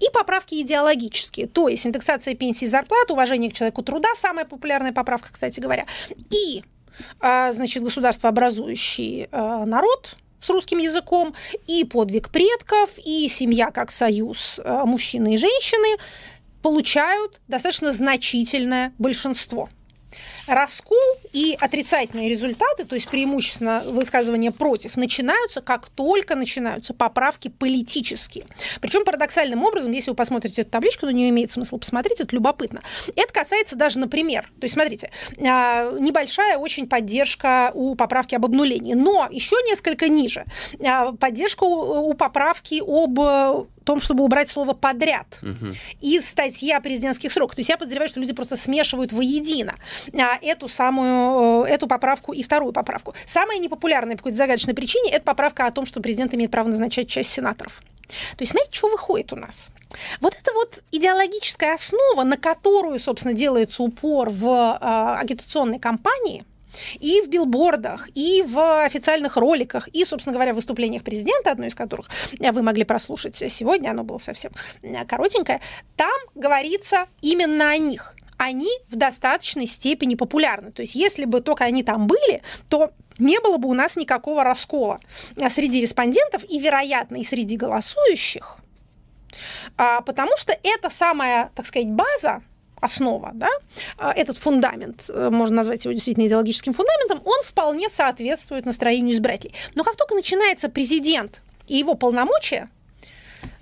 [0.00, 4.92] и поправки идеологические, то есть индексация пенсии и зарплат, уважение к человеку труда, самая популярная
[4.92, 5.86] поправка, кстати говоря,
[6.30, 6.64] и,
[7.20, 11.34] а, значит, государство образующий а, народ, с русским языком,
[11.66, 15.98] и подвиг предков, и семья как союз а, мужчины и женщины,
[16.66, 19.68] получают достаточно значительное большинство.
[20.48, 20.98] Раскол
[21.32, 28.46] и отрицательные результаты, то есть преимущественно высказывания против, начинаются, как только начинаются поправки политические.
[28.80, 32.82] Причем парадоксальным образом, если вы посмотрите эту табличку, но не имеет смысла посмотреть, это любопытно.
[33.14, 38.94] Это касается даже, например, то есть смотрите, а, небольшая очень поддержка у поправки об обнулении,
[38.94, 40.46] но еще несколько ниже
[40.84, 45.72] а, поддержка у поправки об том, чтобы убрать слово подряд угу.
[46.00, 47.54] из статьи о президентских сроках.
[47.54, 49.76] То есть я подозреваю, что люди просто смешивают воедино
[50.12, 53.14] а, эту самую э, эту поправку и вторую поправку.
[53.26, 57.08] Самая непопулярная по какой-то загадочной причине это поправка о том, что президент имеет право назначать
[57.08, 57.80] часть сенаторов.
[58.08, 59.70] То есть, смотрите, что выходит у нас.
[60.20, 66.44] Вот это вот идеологическая основа, на которую, собственно, делается упор в э, агитационной кампании–
[66.98, 71.74] и в билбордах, и в официальных роликах, и, собственно говоря, в выступлениях президента, одно из
[71.74, 72.08] которых
[72.38, 74.52] вы могли прослушать сегодня, оно было совсем
[75.08, 75.60] коротенькое,
[75.96, 78.14] там говорится именно о них.
[78.38, 80.70] Они в достаточной степени популярны.
[80.70, 84.44] То есть если бы только они там были, то не было бы у нас никакого
[84.44, 85.00] раскола
[85.48, 88.58] среди респондентов и, вероятно, и среди голосующих,
[89.76, 92.42] а, потому что это самая, так сказать, база,
[92.80, 93.48] основа, да,
[93.98, 99.54] а, этот фундамент, э, можно назвать его действительно идеологическим фундаментом, он вполне соответствует настроению избирателей.
[99.74, 102.68] Но как только начинается президент и его полномочия,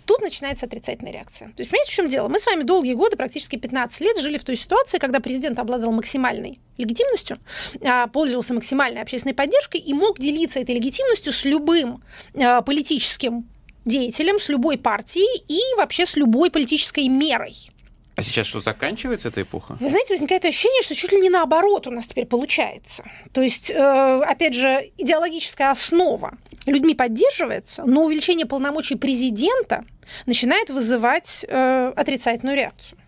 [0.05, 1.48] тут начинается отрицательная реакция.
[1.48, 2.29] То есть, понимаете, в чем дело?
[2.29, 5.92] Мы с вами долгие годы, практически 15 лет, жили в той ситуации, когда президент обладал
[5.92, 7.38] максимальной легитимностью,
[7.83, 12.03] а, пользовался максимальной общественной поддержкой и мог делиться этой легитимностью с любым
[12.35, 13.48] а, политическим
[13.85, 17.70] деятелем, с любой партией и вообще с любой политической мерой.
[18.16, 19.77] А сейчас что, заканчивается эта эпоха?
[19.81, 23.05] Вы знаете, возникает ощущение, что чуть ли не наоборот у нас теперь получается.
[23.33, 26.35] То есть, э, опять же, идеологическая основа
[26.66, 29.85] людьми поддерживается, но увеличение полномочий президента
[30.27, 32.98] начинает вызывать э, отрицательную реакцию.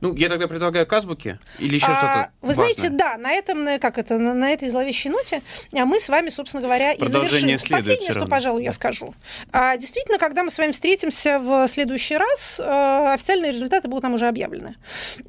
[0.00, 2.74] Ну, я тогда предлагаю к азбуке или еще а, что-то Вы важное?
[2.74, 6.62] знаете, да, на этом, как это, на, этой зловещей ноте а мы с вами, собственно
[6.62, 7.58] говоря, и завершим.
[7.70, 9.14] Последнее, что, пожалуй, я скажу.
[9.52, 14.14] А, действительно, когда мы с вами встретимся в следующий раз, а, официальные результаты будут нам
[14.14, 14.76] уже объявлены.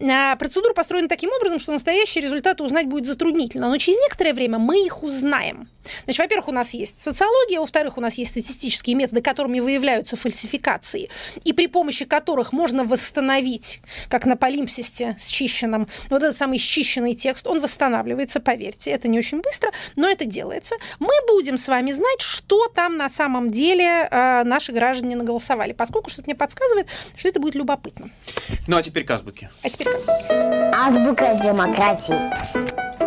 [0.02, 4.58] А, процедура построена таким образом, что настоящие результаты узнать будет затруднительно, но через некоторое время
[4.58, 5.70] мы их узнаем.
[6.04, 11.10] Значит, во-первых, у нас есть социология, во-вторых, у нас есть статистические методы, которыми выявляются фальсификации,
[11.44, 17.16] и при помощи которых можно восстановить, как на полиции, палимпсисте счищенном, вот этот самый счищенный
[17.16, 20.76] текст, он восстанавливается, поверьте, это не очень быстро, но это делается.
[21.00, 26.10] Мы будем с вами знать, что там на самом деле э, наши граждане наголосовали, поскольку
[26.10, 28.10] что-то мне подсказывает, что это будет любопытно.
[28.68, 29.50] Ну а теперь к азбуке.
[29.64, 30.72] А теперь к азбуке.
[30.74, 33.07] Азбука демократии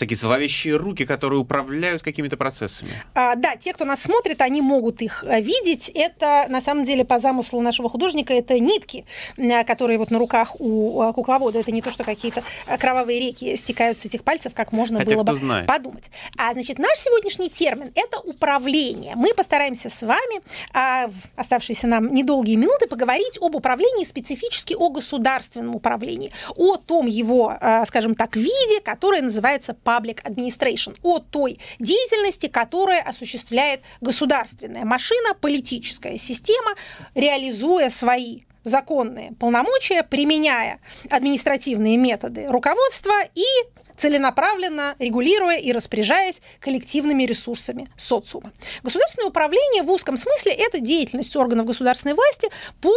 [0.00, 2.90] всякие зловещие руки, которые управляют какими-то процессами.
[3.14, 5.90] А, да, те, кто нас смотрит, они могут их э, видеть.
[5.94, 9.04] Это, на самом деле, по замыслу нашего художника, это нитки,
[9.36, 11.58] э, которые вот на руках у э, кукловода.
[11.60, 12.42] Это не то, что какие-то
[12.78, 15.66] кровавые реки стекают с этих пальцев, как можно Хотя было бы знает.
[15.66, 16.10] подумать.
[16.38, 19.16] А, значит, наш сегодняшний термин– это управление.
[19.16, 20.40] Мы постараемся с вами
[20.72, 27.06] а, в оставшиеся нам недолгие минуты поговорить об управлении, специфически о государственном управлении, о том
[27.06, 27.54] его,
[27.86, 36.18] скажем так, виде, которое называется Public Administration, о той деятельности, которая осуществляет государственная машина, политическая
[36.18, 36.74] система,
[37.14, 43.44] реализуя свои законные полномочия, применяя административные методы руководства и
[43.96, 48.52] целенаправленно регулируя и распоряжаясь коллективными ресурсами социума.
[48.82, 52.48] Государственное управление в узком смысле– это деятельность органов государственной власти
[52.80, 52.94] по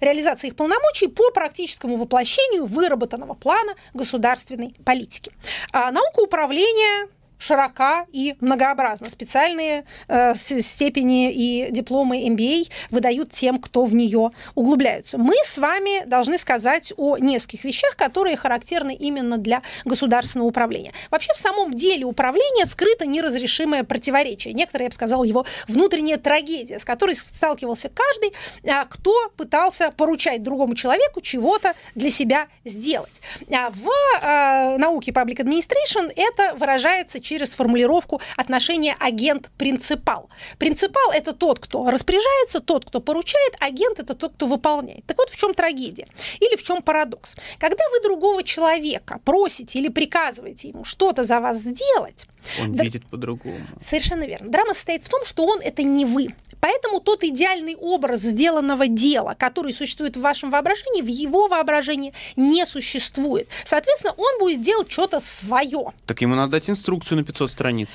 [0.00, 5.32] реализации их полномочий по практическому воплощению выработанного плана государственной политики.
[5.72, 9.10] А наука управления широка и многообразна.
[9.10, 15.18] Специальные э, степени и дипломы MBA выдают тем, кто в нее углубляются.
[15.18, 20.92] Мы с вами должны сказать о нескольких вещах, которые характерны именно для государственного управления.
[21.10, 24.54] Вообще в самом деле управления скрыто неразрешимое противоречие.
[24.54, 30.42] Некоторые, я бы сказала, его внутренняя трагедия, с которой сталкивался каждый, э, кто пытался поручать
[30.42, 33.20] другому человеку чего-то для себя сделать.
[33.52, 33.88] А в
[34.22, 40.30] э, науке Public Administration это выражается через формулировку отношения агент-принципал.
[40.58, 45.04] Принципал– это тот, кто распоряжается, тот, кто поручает, агент– это тот, кто выполняет.
[45.06, 46.06] Так вот в чем трагедия
[46.40, 47.34] или в чем парадокс.
[47.58, 52.26] Когда вы другого человека просите или приказываете ему что-то за вас сделать,
[52.60, 53.60] он да, видит по-другому.
[53.82, 54.50] Совершенно верно.
[54.50, 56.28] Драма состоит в том, что он это не вы.
[56.60, 62.66] Поэтому тот идеальный образ сделанного дела, который существует в вашем воображении, в его воображении не
[62.66, 63.48] существует.
[63.64, 65.92] Соответственно, он будет делать что-то свое.
[66.06, 67.90] Так ему надо дать инструкцию на 500 страниц.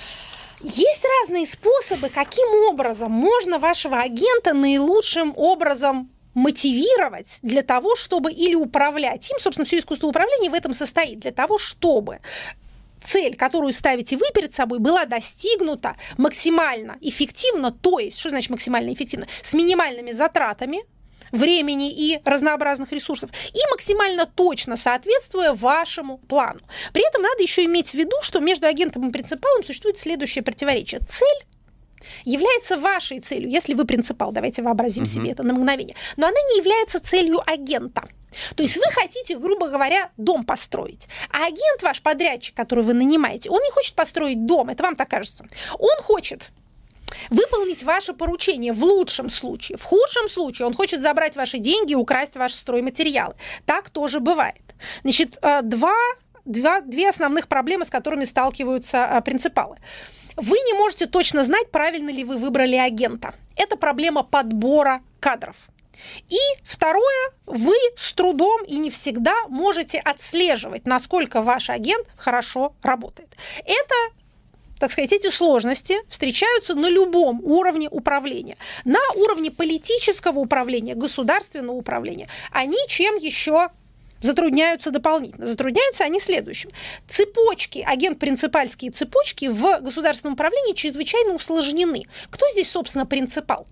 [0.64, 8.56] Есть разные способы, каким образом можно вашего агента наилучшим образом мотивировать для того, чтобы или
[8.56, 12.20] управлять им, собственно, все искусство управления в этом состоит, для того, чтобы
[13.04, 18.94] цель, которую ставите вы перед собой, была достигнута максимально эффективно, то есть, что значит максимально
[18.94, 20.84] эффективно, с минимальными затратами,
[21.32, 26.60] времени и разнообразных ресурсов, и максимально точно соответствуя вашему плану.
[26.94, 31.02] При этом надо еще иметь в виду, что между агентом и принципалом существует следующее противоречие.
[31.08, 31.46] Цель
[32.24, 35.10] является вашей целью, если вы принципал, давайте вообразим угу.
[35.10, 38.04] себе это на мгновение, но она не является целью агента.
[38.56, 41.08] То есть вы хотите, грубо говоря, дом построить.
[41.32, 45.10] А агент ваш, подрядчик, который вы нанимаете, он не хочет построить дом, это вам так
[45.10, 45.46] кажется.
[45.78, 46.52] Он хочет
[47.30, 49.78] выполнить ваше поручение в лучшем случае.
[49.78, 53.36] В худшем случае он хочет забрать ваши деньги и украсть ваши стройматериалы.
[53.66, 54.62] Так тоже бывает.
[55.04, 55.96] Значит, э, два,
[56.46, 59.78] два, две основных проблемы, с которыми сталкиваются э, принципалы.
[60.36, 63.34] Вы не можете точно знать, правильно ли вы выбрали агента.
[63.56, 65.56] Это проблема подбора кадров.
[66.30, 73.36] И второе, вы с трудом и не всегда можете отслеживать, насколько ваш агент хорошо работает.
[73.66, 73.96] Это
[74.80, 78.58] так сказать, эти сложности встречаются на любом уровне управления.
[78.84, 82.28] На уровне политического управления, государственного управления.
[82.52, 83.70] Они чем еще
[84.22, 85.48] затрудняются дополнительно.
[85.48, 86.72] Затрудняются они следующим.
[87.08, 92.04] Цепочки, агент-принципальские цепочки в государственном управлении чрезвычайно усложнены.
[92.30, 93.68] Кто здесь, собственно, принципал?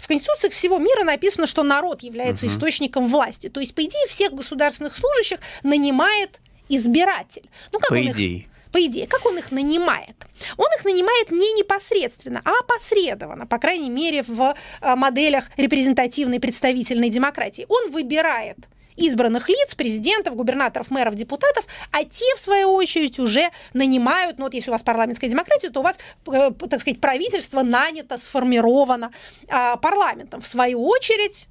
[0.00, 2.54] В Конституциях всего мира написано, что народ является угу.
[2.54, 3.48] источником власти.
[3.48, 7.48] То есть, по идее, всех государственных служащих нанимает избиратель.
[7.72, 8.38] Ну, как по идее.
[8.38, 10.16] Их, по идее, как он их нанимает?
[10.56, 17.08] Он их нанимает не непосредственно, а опосредованно, по крайней мере, в э, моделях репрезентативной представительной
[17.08, 17.64] демократии.
[17.68, 18.58] Он выбирает
[18.96, 24.54] избранных лиц, президентов, губернаторов, мэров, депутатов, а те, в свою очередь, уже нанимают, ну вот
[24.54, 29.12] если у вас парламентская демократия, то у вас, э, так сказать, правительство нанято, сформировано
[29.48, 30.40] а, парламентом.
[30.40, 31.48] В свою очередь,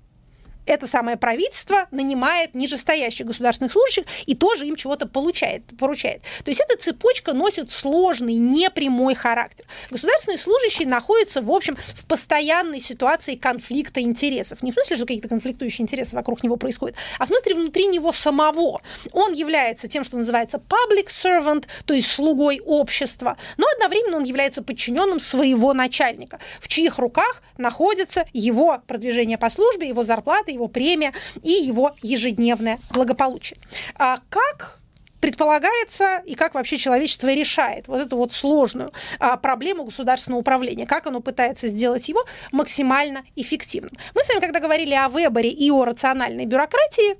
[0.65, 6.21] это самое правительство нанимает нижестоящих государственных служащих и тоже им чего-то получает, поручает.
[6.43, 9.65] То есть эта цепочка носит сложный, непрямой характер.
[9.89, 14.63] Государственные служащие находятся, в общем, в постоянной ситуации конфликта интересов.
[14.63, 18.13] Не в смысле, что какие-то конфликтующие интересы вокруг него происходят, а в смысле внутри него
[18.13, 18.81] самого.
[19.11, 24.63] Он является тем, что называется public servant, то есть слугой общества, но одновременно он является
[24.63, 31.13] подчиненным своего начальника, в чьих руках находится его продвижение по службе, его зарплата, его премия
[31.43, 33.57] и его ежедневное благополучие.
[33.95, 34.79] А как
[35.25, 41.07] предполагается и как вообще человечество решает вот эту вот сложную а, проблему государственного управления, как
[41.07, 43.93] оно пытается сделать его максимально эффективным.
[44.13, 47.17] Мы с вами, когда говорили о Вебере и о рациональной бюрократии,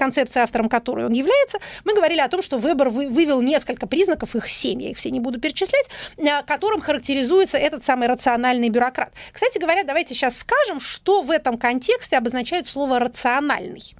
[0.00, 4.48] концепция, автором которой он является, мы говорили о том, что Вебер вывел несколько признаков, их
[4.48, 5.88] семь, я их все не буду перечислять,
[6.18, 9.12] а, которым характеризуется этот самый рациональный бюрократ.
[9.32, 13.94] Кстати говоря, давайте сейчас скажем, что в этом контексте обозначает слово «рациональный».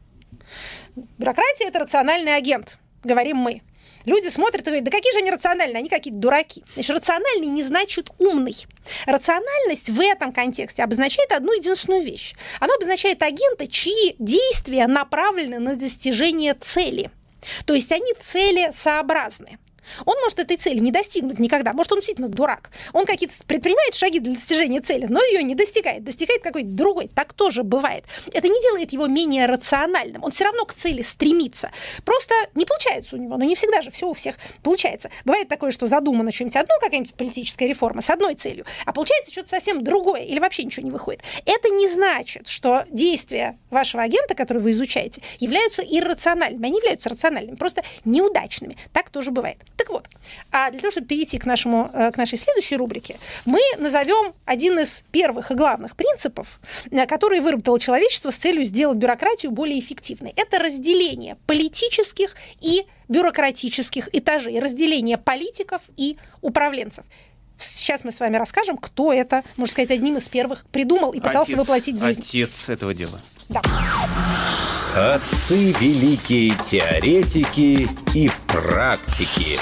[1.19, 3.63] Бюрократия– это рациональный агент, говорим мы.
[4.05, 6.65] Люди смотрят и говорят, да какие же они рациональные, они какие-то дураки.
[6.75, 8.57] Значит, рациональный не значит умный.
[9.07, 12.35] Рациональность в этом контексте обозначает одну единственную вещь.
[12.61, 17.11] Она обозначает агента, чьи действия направлены на достижение цели.
[17.67, 19.59] То есть они целесообразны.
[20.05, 21.73] Он может этой цели не достигнуть никогда.
[21.73, 22.71] Может, он действительно дурак.
[22.93, 26.05] Он какие-то предпринимает шаги для достижения цели, но ее не достигает.
[26.05, 27.09] Достигает какой-то другой.
[27.15, 28.05] Так тоже бывает.
[28.33, 30.25] Это не делает его менее рациональным.
[30.25, 31.73] Он все равно к цели стремится.
[32.05, 33.37] Просто не получается у него.
[33.37, 35.11] Но не всегда же все у всех получается.
[35.25, 39.49] Бывает такое, что задумано что-нибудь одно, какая-нибудь политическая реформа с одной целью, а получается что-то
[39.49, 41.23] совсем другое или вообще ничего не выходит.
[41.45, 46.67] Это не значит, что действия вашего агента, который вы изучаете, являются иррациональными.
[46.67, 48.77] Они являются рациональными, просто неудачными.
[48.93, 49.59] Так тоже бывает.
[49.81, 50.09] Так вот,
[50.53, 54.79] а для того, чтобы перейти к, нашему, э, к нашей следующей рубрике, мы назовем один
[54.79, 56.61] из первых и главных принципов,
[56.91, 60.35] э, который выработало человечество с целью сделать бюрократию более эффективной.
[60.37, 67.07] Это разделение политических и бюрократических этажей, разделение политиков и управленцев.
[67.59, 71.53] Сейчас мы с вами расскажем, кто это, можно сказать, одним из первых придумал и пытался
[71.53, 72.21] отец, воплотить в жизнь.
[72.21, 73.23] Отец этого дела.
[73.49, 73.63] Да.
[74.97, 79.57] Отцы великие теоретики и практики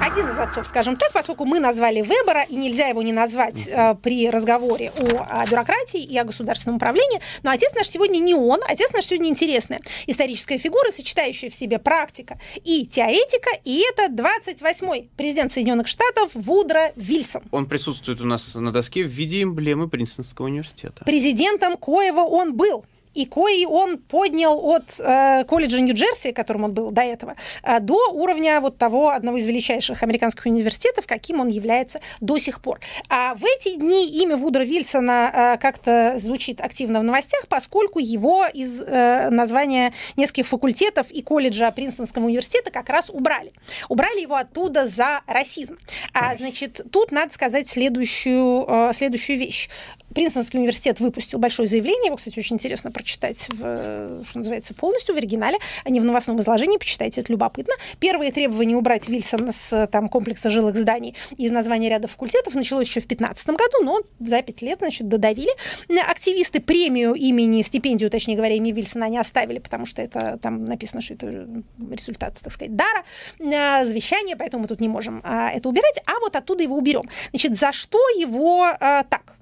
[0.00, 3.96] один из отцов, скажем так, поскольку мы назвали Вебера, и нельзя его не назвать э,
[4.00, 8.60] при разговоре о, о бюрократии и о государственном управлении, но отец наш сегодня не он,
[8.64, 15.10] отец наш сегодня интересная историческая фигура, сочетающая в себе практика и теоретика, и это 28-й
[15.16, 17.42] президент Соединенных Штатов Вудро Вильсон.
[17.50, 21.04] Он присутствует у нас на доске в виде эмблемы Принстонского университета.
[21.04, 22.84] Президентом коего он был
[23.14, 28.10] и кой он поднял от э, колледжа Нью-Джерси, которым он был до этого, э, до
[28.12, 32.80] уровня вот того одного из величайших американских университетов, каким он является до сих пор.
[33.08, 38.46] А в эти дни имя Вудра Вильсона э, как-то звучит активно в новостях, поскольку его
[38.52, 43.52] из э, названия нескольких факультетов и колледжа Принстонского университета как раз убрали.
[43.88, 45.78] Убрали его оттуда за расизм.
[46.12, 49.68] А, значит, тут надо сказать следующую, э, следующую вещь.
[50.14, 55.18] Принстонский университет выпустил большое заявление, его, кстати, очень интересно прочитать, в, что называется, полностью в
[55.18, 57.74] оригинале, а не в новостном изложении, почитайте, это любопытно.
[57.98, 63.00] Первые требования убрать Вильсона с там, комплекса жилых зданий из названия ряда факультетов началось еще
[63.00, 65.50] в 2015 году, но за пять лет, значит, додавили.
[66.08, 71.00] Активисты премию имени, стипендию, точнее говоря, имени Вильсона они оставили, потому что это там написано,
[71.00, 71.48] что это
[71.90, 73.04] результат, так сказать, дара,
[73.40, 77.08] а, завещания, поэтому мы тут не можем а, это убирать, а вот оттуда его уберем.
[77.30, 79.33] Значит, за что его а, так?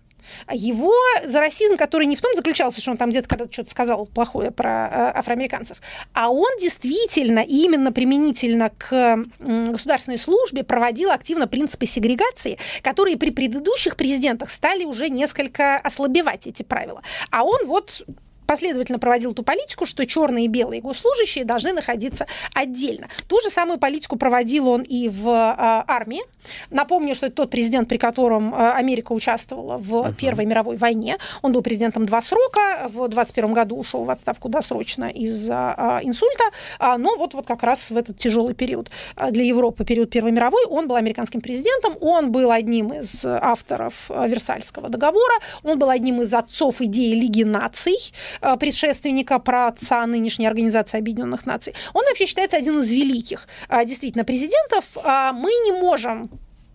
[0.53, 0.93] Его
[1.25, 4.51] за расизм, который не в том заключался, что он там где-то когда-то что-то сказал плохое
[4.51, 5.81] про э, афроамериканцев,
[6.12, 13.97] а он действительно именно применительно к государственной службе проводил активно принципы сегрегации, которые при предыдущих
[13.97, 17.03] президентах стали уже несколько ослабевать эти правила.
[17.31, 18.05] А он вот
[18.47, 23.09] последовательно проводил ту политику, что черные и белые госслужащие должны находиться отдельно.
[23.28, 26.22] Ту же самую политику проводил он и в э, армии.
[26.70, 30.14] Напомню, что это тот президент, при котором э, Америка участвовала в uh-huh.
[30.14, 31.18] Первой мировой войне.
[31.43, 36.45] Он был президентом два срока, в 21 году ушел в отставку досрочно из-за э, инсульта,
[36.78, 38.90] э, но вот, вот как раз в этот тяжелый период
[39.30, 44.88] для Европы, период Первой мировой, он был американским президентом, он был одним из авторов Версальского
[44.88, 47.97] договора, он был одним из отцов идеи Лиги наций,
[48.41, 54.24] Э, предшественника праотца нынешней Организации Объединенных Наций, он вообще считается один из великих э, действительно
[54.24, 54.85] президентов.
[54.97, 56.30] А мы не можем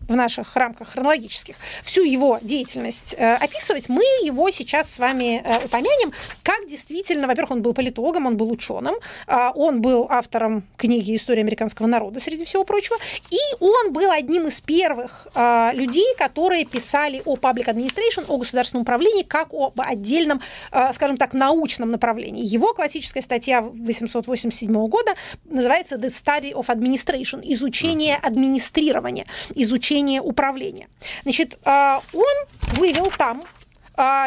[0.08, 5.66] в наших рамках хронологических всю его деятельность э, описывать, мы его сейчас с вами э,
[5.66, 6.12] упомянем,
[6.43, 8.95] как действительно, во-первых, он был политологом, он был ученым,
[9.28, 12.97] э, он был автором книги «История американского народа», среди всего прочего,
[13.30, 18.84] и он был одним из первых э, людей, которые писали о public administration, о государственном
[18.84, 20.41] управлении, как об отдельном,
[20.72, 22.45] э, скажем так, научном направлении.
[22.45, 25.14] Его классическая статья 887 года
[25.45, 30.88] называется «The Study of Administration»– изучение администрирования, изучение управления.
[31.24, 33.43] Значит, а, он вывел там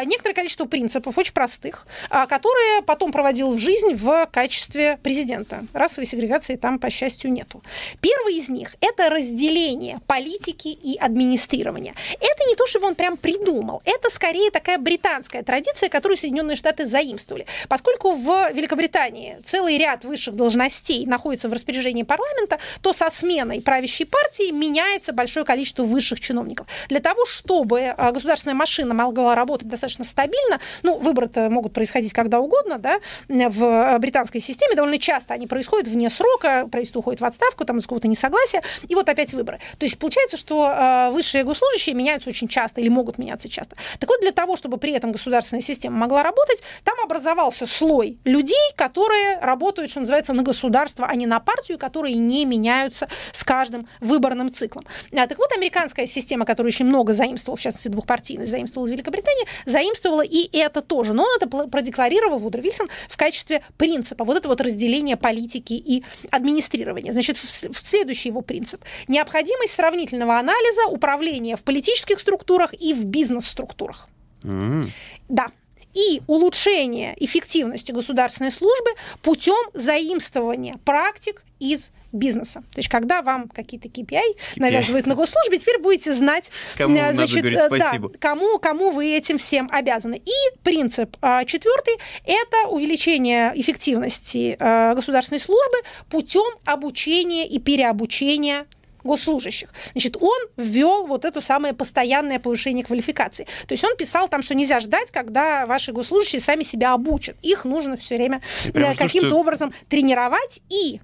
[0.05, 5.65] некоторое количество принципов, очень простых, а, которые потом проводил в жизнь в качестве президента.
[5.73, 7.63] Расовой сегрегации там, по счастью, нету.
[8.01, 11.95] Первый из них– это разделение политики и администрирования.
[12.19, 13.81] Это не то, что он прям придумал.
[13.85, 17.45] Это скорее такая британская традиция, которую Соединенные Штаты заимствовали.
[17.67, 24.05] Поскольку в Великобритании целый ряд высших должностей находится в распоряжении парламента, то со сменой правящей
[24.05, 26.67] партии меняется большое количество высших чиновников.
[26.89, 30.59] Для того, чтобы а, государственная машина могла работать работать достаточно стабильно.
[30.83, 35.87] Ну, выборы-то могут происходить когда угодно, да, в э, британской системе довольно часто они происходят
[35.87, 39.59] вне срока, правительство уходит в отставку, там из какого-то несогласия, и вот опять выборы.
[39.77, 43.75] То есть получается, что э, высшие госслужащие меняются очень часто или могут меняться часто.
[43.99, 48.71] Так вот, для того, чтобы при этом государственная система могла работать, там образовался слой людей,
[48.75, 53.87] которые работают, что называется, на государство, а не на партию, которые не меняются с каждым
[53.99, 54.85] выборным циклом.
[55.13, 59.45] А, так вот, американская система, которая очень много заимствовала, в частности, двухпартийность заимствовала в Великобритании,
[59.65, 61.13] заимствовала и это тоже.
[61.13, 64.23] Но он это продекларировал, Вудро Вильсон, в качестве принципа.
[64.23, 67.13] Вот это вот разделение политики и администрирования.
[67.13, 68.83] Значит, следующий его принцип.
[69.07, 74.09] Необходимость сравнительного анализа управления в политических структурах и в бизнес-структурах.
[74.43, 74.89] Mm-hmm.
[75.29, 75.47] Да,
[75.93, 78.91] и улучшение эффективности государственной службы
[79.21, 82.63] путем заимствования практик из бизнеса.
[82.71, 84.21] То есть, когда вам какие-то KPI, KPI.
[84.57, 88.09] навязывают на госслужбе, теперь будете знать, кому, значит, надо говорить э, спасибо.
[88.09, 90.15] Да, кому, кому вы этим всем обязаны.
[90.25, 95.77] И принцип а, четвертый– это увеличение эффективности а, государственной службы
[96.09, 98.65] путем обучения и переобучения
[99.03, 99.73] госслужащих.
[99.93, 103.45] Значит, он ввел вот это самое постоянное повышение квалификации.
[103.67, 107.35] То есть он писал там, что нельзя ждать, когда ваши госслужащие сами себя обучат.
[107.41, 108.41] Их нужно все время
[108.73, 111.01] э, каким-то образом тренировать и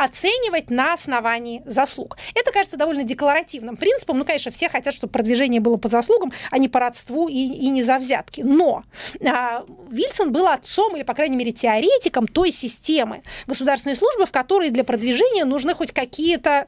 [0.00, 2.16] оценивать на основании заслуг.
[2.34, 4.18] Это кажется довольно декларативным принципом.
[4.18, 7.68] Ну, конечно, все хотят, чтобы продвижение было по заслугам, а не по родству и, и
[7.68, 8.40] не за взятки.
[8.40, 8.84] Но
[9.22, 14.70] а, Вильсон был отцом, или, по крайней мере, теоретиком той системы государственной службы, в которой
[14.70, 16.66] для продвижения нужны хоть какие-то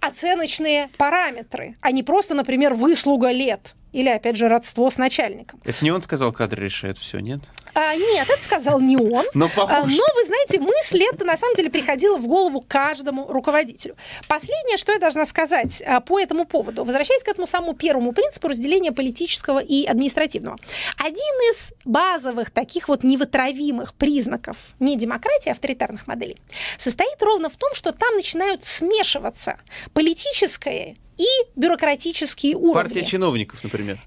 [0.00, 5.60] оценочные параметры, а не просто, например, выслуга лет или, опять же, родство с начальником.
[5.64, 7.42] Это не он сказал, кадры решают все, нет?
[7.74, 9.24] А, нет, это сказал не он.
[9.34, 13.96] Но, а, но вы знаете, мысль эта на самом деле приходила в голову каждому руководителю.
[14.28, 18.48] Последнее, что я должна сказать а, по этому поводу, возвращаясь к этому самому первому принципу
[18.48, 20.58] разделения политического и административного.
[20.98, 26.36] Один из базовых таких вот невытравимых признаков не демократии, а авторитарных моделей
[26.78, 29.56] состоит ровно в том, что там начинают смешиваться
[29.94, 32.74] политическое и бюрократические уровни.
[32.74, 34.00] Партия чиновников, например.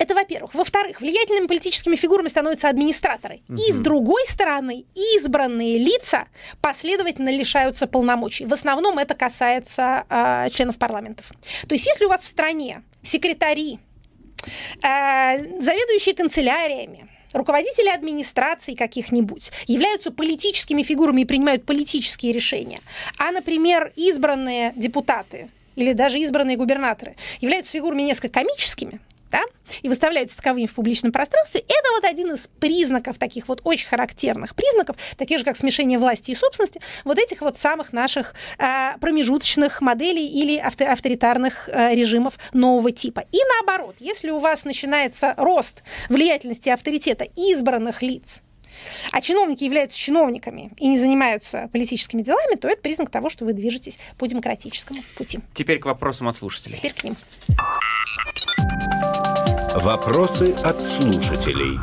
[0.00, 0.54] Это во-первых.
[0.54, 3.42] Во-вторых, влиятельными политическими фигурами становятся администраторы.
[3.50, 3.60] Угу.
[3.60, 6.26] И с другой стороны, избранные лица
[6.62, 8.46] последовательно лишаются полномочий.
[8.46, 11.26] В основном это касается э, членов парламентов.
[11.68, 13.78] То есть, если у вас в стране секретари,
[14.82, 22.80] э, заведующие канцеляриями, руководители администрации каких-нибудь являются политическими фигурами и принимают политические решения,
[23.18, 28.98] а, например, избранные депутаты или даже избранные губернаторы являются фигурами несколько комическими,
[29.30, 29.42] да,
[29.82, 34.54] и выставляются таковыми в публичном пространстве, это вот один из признаков, таких вот очень характерных
[34.54, 39.80] признаков, таких же, как смешение власти и собственности, вот этих вот самых наших э, промежуточных
[39.80, 43.24] моделей или авторитарных э, режимов нового типа.
[43.32, 48.42] И наоборот, если у вас начинается рост влиятельности авторитета избранных лиц,
[49.12, 53.52] а чиновники являются чиновниками и не занимаются политическими делами, то это признак того, что вы
[53.52, 55.40] движетесь по демократическому пути.
[55.54, 56.76] Теперь к вопросам от слушателей.
[56.76, 57.16] Теперь к ним.
[59.74, 61.78] Вопросы от слушателей.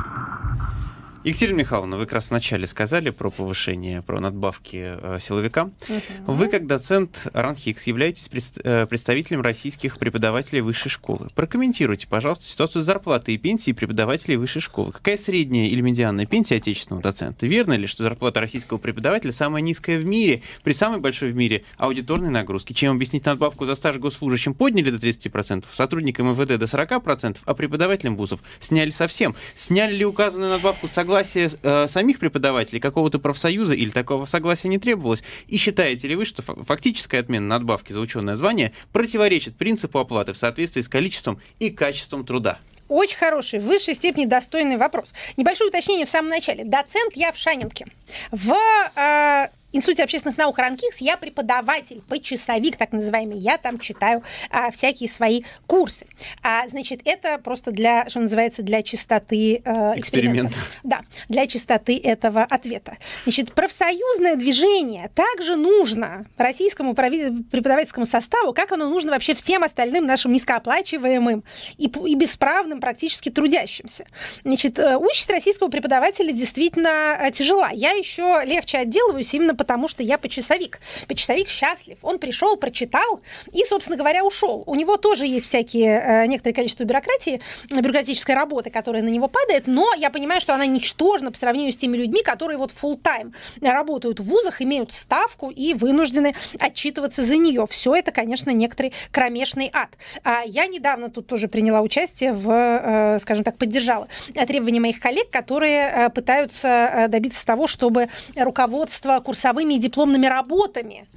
[1.28, 5.74] Екатерина Михайловна, вы как раз вначале сказали про повышение, про надбавки э, силовикам.
[5.90, 6.32] Угу.
[6.32, 11.28] Вы, как доцент РАНХИКС, являетесь пред, э, представителем российских преподавателей высшей школы.
[11.36, 14.94] Прокомментируйте, пожалуйста, ситуацию с зарплатой и пенсией преподавателей высшей школы.
[14.94, 17.46] Какая средняя или медианная пенсия отечественного доцента?
[17.46, 21.66] Верно ли, что зарплата российского преподавателя самая низкая в мире, при самой большой в мире
[21.78, 22.74] аудиторной нагрузке?
[22.74, 28.16] Чем объяснить надбавку за стаж госслужащим подняли до 30%, сотрудникам МВД до 40%, а преподавателям
[28.16, 29.36] вузов сняли совсем?
[29.56, 34.78] Сняли ли указанную надбавку согласно согласия э, самих преподавателей, какого-то профсоюза или такого согласия не
[34.78, 35.24] требовалось?
[35.48, 40.38] И считаете ли вы, что фактическая отмена надбавки за ученое звание противоречит принципу оплаты в
[40.38, 42.60] соответствии с количеством и качеством труда?
[42.88, 45.14] Очень хороший, в высшей степени достойный вопрос.
[45.36, 46.64] Небольшое уточнение в самом начале.
[46.64, 47.86] Доцент я в Шанинке.
[48.32, 48.56] В
[48.96, 49.48] э,
[49.78, 53.38] Институте общественных наук РАНКИКС я преподаватель, почасовик так называемый.
[53.38, 56.08] Я там читаю а, всякие свои курсы.
[56.42, 60.50] А, значит, это просто для, что называется, для чистоты а, эксперимента.
[60.50, 60.56] Эксперимент.
[60.84, 62.98] Да, для чистоты этого ответа.
[63.24, 70.32] Значит, профсоюзное движение также нужно российскому преподавательскому составу, как оно нужно вообще всем остальным нашим
[70.32, 71.44] низкооплачиваемым
[71.78, 74.08] и, и бесправным практически трудящимся.
[74.44, 77.70] Значит, э, участь российского преподавателя действительно э, тяжела.
[77.72, 80.80] Я еще легче отделываюсь именно потому, потому что я почасовик.
[81.10, 81.98] Почасовик счастлив.
[82.02, 84.64] Он пришел, прочитал и, собственно говоря, ушел.
[84.66, 89.68] У него тоже есть всякие, э, некоторое количество бюрократии, бюрократической работы, которая на него падает,
[89.68, 93.34] но я понимаю, что она ничтожна по сравнению с теми людьми, которые вот full тайм
[93.62, 97.68] работают в вузах, имеют ставку и вынуждены отчитываться за нее.
[97.70, 99.90] Все это, конечно, некоторый кромешный ад.
[100.24, 105.30] А я недавно тут тоже приняла участие в, э, скажем так, поддержала требования моих коллег,
[105.30, 108.08] которые э, пытаются добиться того, чтобы
[108.38, 111.08] руководство курсовых трудовыми и дипломными работами.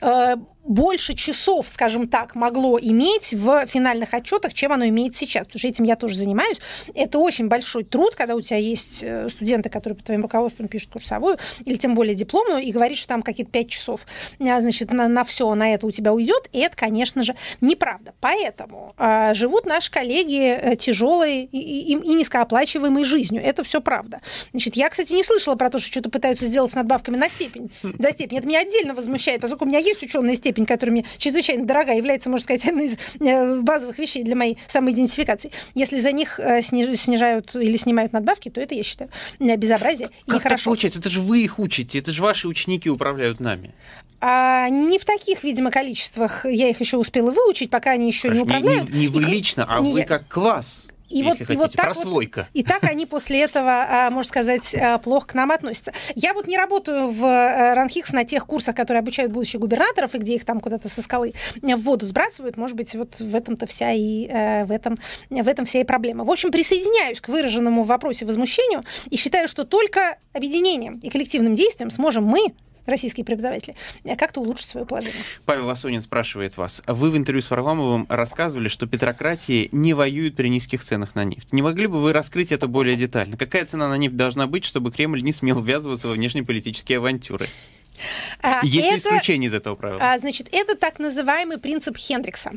[0.00, 0.36] Э,
[0.68, 5.46] больше часов, скажем так, могло иметь в финальных отчетах, чем оно имеет сейчас.
[5.46, 6.58] Потому что этим я тоже занимаюсь.
[6.94, 10.92] Это очень большой труд, когда у тебя есть э, студенты, которые под твоим руководством пишут
[10.92, 14.06] курсовую, или тем более дипломную, и говоришь, что там какие-то 5 часов,
[14.40, 16.48] а, значит, на, на все на это у тебя уйдет.
[16.52, 18.12] И это, конечно же, неправда.
[18.20, 23.42] Поэтому э, живут наши коллеги э, тяжелой и, и, и низкооплачиваемой жизнью.
[23.42, 24.20] Это все правда.
[24.50, 27.70] Значит, я, кстати, не слышала про то, что что-то пытаются сделать с надбавками на степень,
[27.82, 28.38] за степень.
[28.38, 31.92] Это меня отдельно возмущает, поскольку у меня есть ученая степень, степень, которая мне чрезвычайно дорога,
[31.92, 35.50] является, можно сказать, одной из э, базовых вещей для моей самоидентификации.
[35.74, 40.42] Если за них э, снижают или снимают надбавки, то это, я считаю, безобразие как и
[40.42, 40.64] хорошо.
[40.66, 41.00] получается?
[41.00, 43.72] Это же вы их учите, это же ваши ученики управляют нами.
[44.20, 48.36] А не в таких, видимо, количествах я их еще успела выучить, пока они еще Хорошо,
[48.36, 48.88] не управляют.
[48.90, 50.88] Не, не, не вы лично, а не вы как класс.
[51.08, 52.48] И вот, хотите, и вот так прослойка.
[52.52, 55.92] Вот, и так они после этого, а, можно сказать, а, плохо к нам относятся.
[56.14, 60.18] Я вот не работаю в э, Ранхикс на тех курсах, которые обучают будущих губернаторов, и
[60.18, 61.32] где их там куда-то со скалы
[61.62, 62.56] в воду сбрасывают.
[62.56, 64.98] Может быть, вот в этом-то вся и э, в этом,
[65.30, 66.24] в этом вся и проблема.
[66.24, 71.54] В общем, присоединяюсь к выраженному в вопросе возмущению и считаю, что только объединением и коллективным
[71.54, 72.52] действием сможем мы,
[72.88, 75.22] российские преподаватели, э, как-то улучшить свое положение.
[75.44, 76.82] Павел Асонин спрашивает вас.
[76.86, 81.52] Вы в интервью с Варламовым рассказывали, что петрократии не воюют при низких ценах на нефть.
[81.52, 83.36] Не могли бы вы раскрыть это более детально?
[83.36, 87.46] Какая цена на нефть должна быть, чтобы Кремль не смел ввязываться во внешнеполитические авантюры?
[88.42, 90.00] А, Есть это, ли исключение из этого правила?
[90.02, 92.52] А, значит, это так называемый принцип Хендрикса.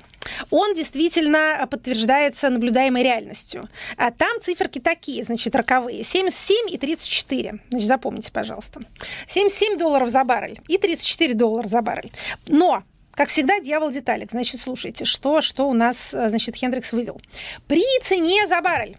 [0.49, 3.67] Он действительно подтверждается наблюдаемой реальностью.
[3.97, 6.03] А там циферки такие, значит, роковые.
[6.03, 7.59] 77 и 34.
[7.69, 8.81] Значит, запомните, пожалуйста.
[9.27, 12.11] 77 долларов за баррель и 34 доллара за баррель.
[12.47, 12.83] Но
[13.13, 14.31] как всегда, дьявол деталек.
[14.31, 17.21] Значит, слушайте, что, что у нас, значит, Хендрикс вывел.
[17.67, 18.97] При цене за баррель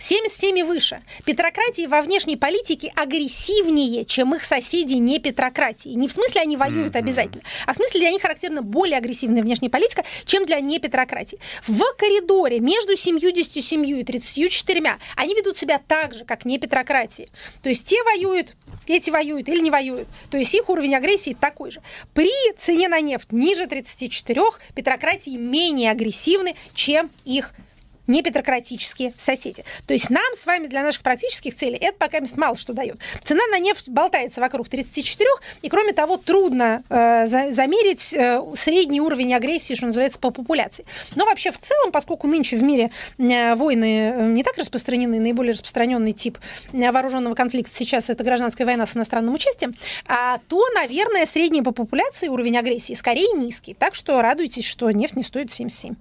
[0.00, 1.02] 77 и выше.
[1.24, 5.90] Петрократии во внешней политике агрессивнее, чем их соседи не Петрократии.
[5.90, 9.68] Не в смысле они воюют обязательно, а в смысле для них характерна более агрессивная внешняя
[9.68, 11.38] политика, чем для не Петрократии.
[11.66, 17.28] В коридоре между 77 и 34 они ведут себя так же, как не Петрократии.
[17.62, 18.54] То есть те воюют,
[18.86, 20.08] эти воюют или не воюют.
[20.30, 21.82] То есть их уровень агрессии такой же.
[22.14, 24.40] При цене на нефть ниже 34
[24.74, 27.52] Петрократии менее агрессивны, чем их
[28.10, 29.64] не петрократические соседи.
[29.86, 32.98] То есть нам с вами для наших практических целей это пока мало что дает.
[33.22, 35.28] Цена на нефть болтается вокруг 34,
[35.62, 40.84] и кроме того, трудно э, за, замерить э, средний уровень агрессии, что называется, по популяции.
[41.14, 45.52] Но вообще в целом, поскольку нынче в мире э, войны э, не так распространены, наиболее
[45.52, 46.38] распространенный тип
[46.72, 49.74] э, вооруженного конфликта сейчас это гражданская война с иностранным участием,
[50.06, 53.74] а, то, наверное, средний по популяции уровень агрессии скорее низкий.
[53.74, 55.94] Так что радуйтесь, что нефть не стоит 77.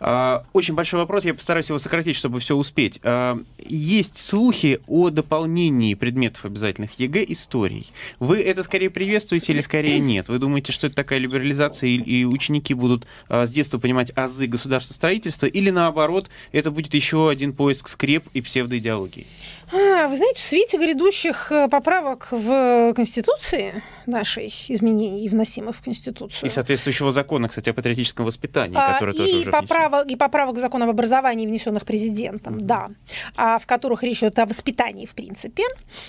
[0.00, 1.24] А, очень большой вопрос.
[1.24, 3.00] Я постараюсь его сократить, чтобы все успеть.
[3.02, 7.90] А, есть слухи о дополнении предметов обязательных ЕГЭ историей.
[8.18, 10.28] Вы это скорее приветствуете или скорее нет?
[10.28, 15.46] Вы думаете, что это такая либерализация, и ученики будут а, с детства понимать азы государствостроительства,
[15.46, 19.26] или наоборот, это будет еще один поиск скреп и псевдоидеологии?
[19.72, 26.48] А, вы знаете, в свете грядущих э, поправок в Конституции нашей, изменений, вносимых в Конституцию.
[26.48, 30.58] И соответствующего закона, кстати, о патриотическом воспитании, который и тоже уже поправок, И поправок к
[30.58, 32.88] закону об образовании внесенных президентом, да,
[33.36, 35.62] а в которых речь идет о воспитании, в принципе,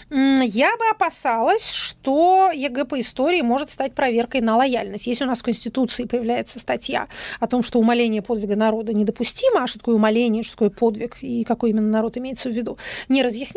[0.09, 5.07] я бы опасалась, что ЕГЭ по истории может стать проверкой на лояльность.
[5.07, 7.07] Если у нас в Конституции появляется статья
[7.39, 11.43] о том, что умаление подвига народа недопустимо, а что такое умаление, что такое подвиг и
[11.43, 13.50] какой именно народ имеется в виду, не разъясняется,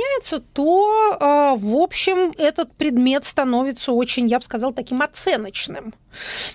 [0.52, 5.94] то, э, в общем, этот предмет становится очень, я бы сказала, таким оценочным.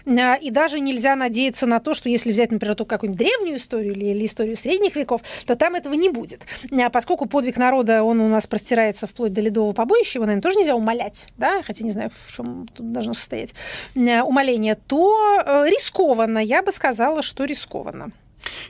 [0.06, 3.94] А, и даже нельзя надеяться на то, что если взять, например, только какую-нибудь древнюю историю
[3.94, 6.42] или, или историю средних веков, то там этого не будет.
[6.72, 10.60] А поскольку подвиг народа, он у нас простирается вплоть до ледового побоища, его, наверное, тоже
[10.60, 13.54] нельзя умолять, да, хотя не знаю, в чем тут должно состоять
[13.96, 18.12] а, умоление, то э, рискованно, я бы сказала, что рискованно.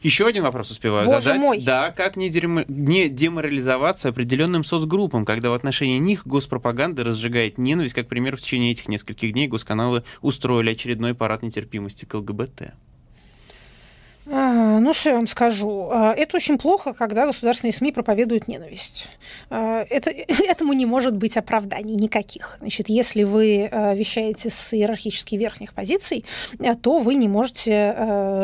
[0.01, 1.41] Еще один вопрос успеваю Боже задать.
[1.41, 1.61] мой.
[1.61, 7.93] Да, как не, дерем- не деморализоваться определенным соцгруппам, когда в отношении них госпропаганда разжигает ненависть,
[7.93, 12.73] как, к примеру, в течение этих нескольких дней госканалы устроили очередной парад нетерпимости к ЛГБТ.
[14.79, 15.89] А, Ну, что я вам скажу?
[15.91, 19.07] А, Это очень плохо, когда государственные СМИ проповедуют ненависть.
[19.49, 20.09] А, Это,
[20.47, 22.57] этому не может быть оправданий никаких.
[22.59, 26.23] Значит, если вы вещаете с иерархически верхних позиций,
[26.81, 27.93] то вы не можете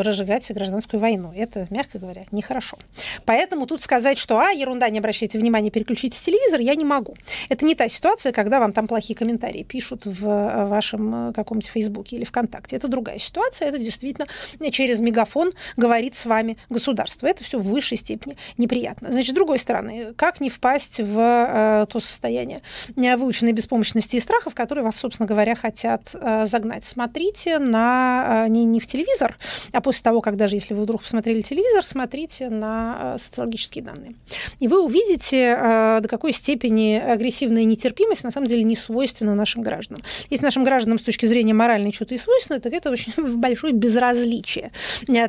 [0.04, 1.32] разжигать гражданскую войну.
[1.34, 2.78] Это, мягко говоря, нехорошо.
[3.24, 7.14] Поэтому тут сказать, что а, ерунда, не обращайте внимания, переключите телевизор, я не могу.
[7.48, 12.24] Это не та ситуация, когда вам там плохие комментарии пишут в вашем каком-нибудь Фейсбуке или
[12.24, 12.76] ВКонтакте.
[12.76, 13.68] Это другая ситуация.
[13.68, 14.26] Это действительно
[14.70, 17.26] через мегафон говорит с вами государство.
[17.28, 19.12] Это все в высшей степени неприятно.
[19.12, 22.62] Значит, с другой стороны, как не впасть в э, то состояние
[22.96, 26.84] э, выученной беспомощности и страха, в которые вас, собственно говоря, хотят э, загнать?
[26.84, 29.36] Смотрите на не, не в телевизор,
[29.72, 34.14] а после того, как даже если вы вдруг посмотрели телевизор, смотрите на социологические данные.
[34.58, 35.56] И вы увидите,
[36.00, 40.02] до какой степени агрессивная нетерпимость на самом деле не свойственна нашим гражданам.
[40.30, 44.72] Если нашим гражданам с точки зрения моральной что-то и свойственно, так это очень большое безразличие.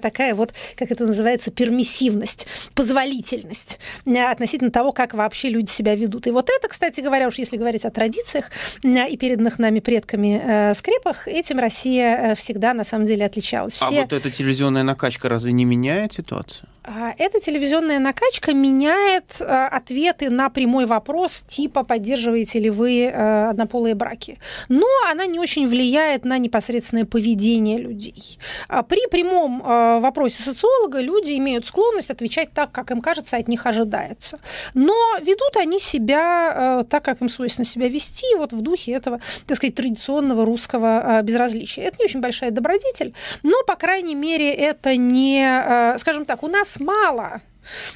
[0.01, 6.27] Такая вот, как это называется, пермиссивность, позволительность э, относительно того, как вообще люди себя ведут.
[6.27, 8.51] И вот это, кстати говоря, уж если говорить о традициях
[8.83, 13.77] э, и переданных нами предками э, скрепах, этим Россия всегда на самом деле отличалась.
[13.79, 16.67] А вот эта телевизионная накачка разве не меняет ситуацию?
[16.89, 23.49] А, Эта телевизионная накачка меняет э, ответы на прямой вопрос типа поддерживаете ли вы э,
[23.49, 24.39] однополые браки.
[24.69, 28.39] Но она не очень влияет на непосредственное поведение людей.
[28.69, 33.65] А При прямом вопросе социолога люди имеют склонность отвечать так, как им кажется, от них
[33.65, 34.39] ожидается.
[34.73, 39.57] Но ведут они себя так, как им свойственно себя вести, вот в духе этого, так
[39.57, 41.83] сказать, традиционного русского безразличия.
[41.83, 43.13] Это не очень большая добродетель,
[43.43, 47.39] но, по крайней мере, это не, скажем так, у нас мало э,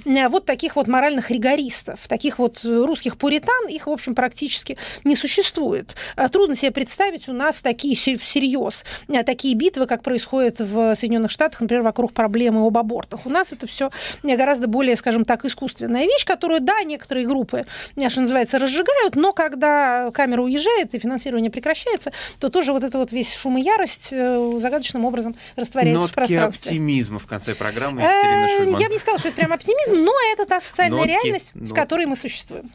[0.05, 5.95] вот таких вот моральных ригористов, таких вот русских пуритан, их, в общем, практически не существует.
[6.15, 10.95] Э, Трудно себе представить у нас такие се- всерьез, э, такие битвы, как происходит в
[10.95, 13.25] Соединенных Штатах, например, вокруг проблемы об абортах.
[13.25, 13.91] У нас это все
[14.23, 17.65] гораздо более, скажем так, искусственная вещь, которую, да, некоторые группы,
[17.95, 22.97] э, что называется, разжигают, но когда камера уезжает и финансирование прекращается, то тоже вот это
[22.97, 26.69] вот весь шум и ярость э, загадочным образом растворяется в Нотки пространстве.
[26.71, 28.81] оптимизма в конце программы Екатерины Э, Шульман.
[28.81, 31.73] Я бы не сказала, что это прям оптимизм, но это та социальная Нотки, реальность, в
[31.73, 32.71] которой мы существуем.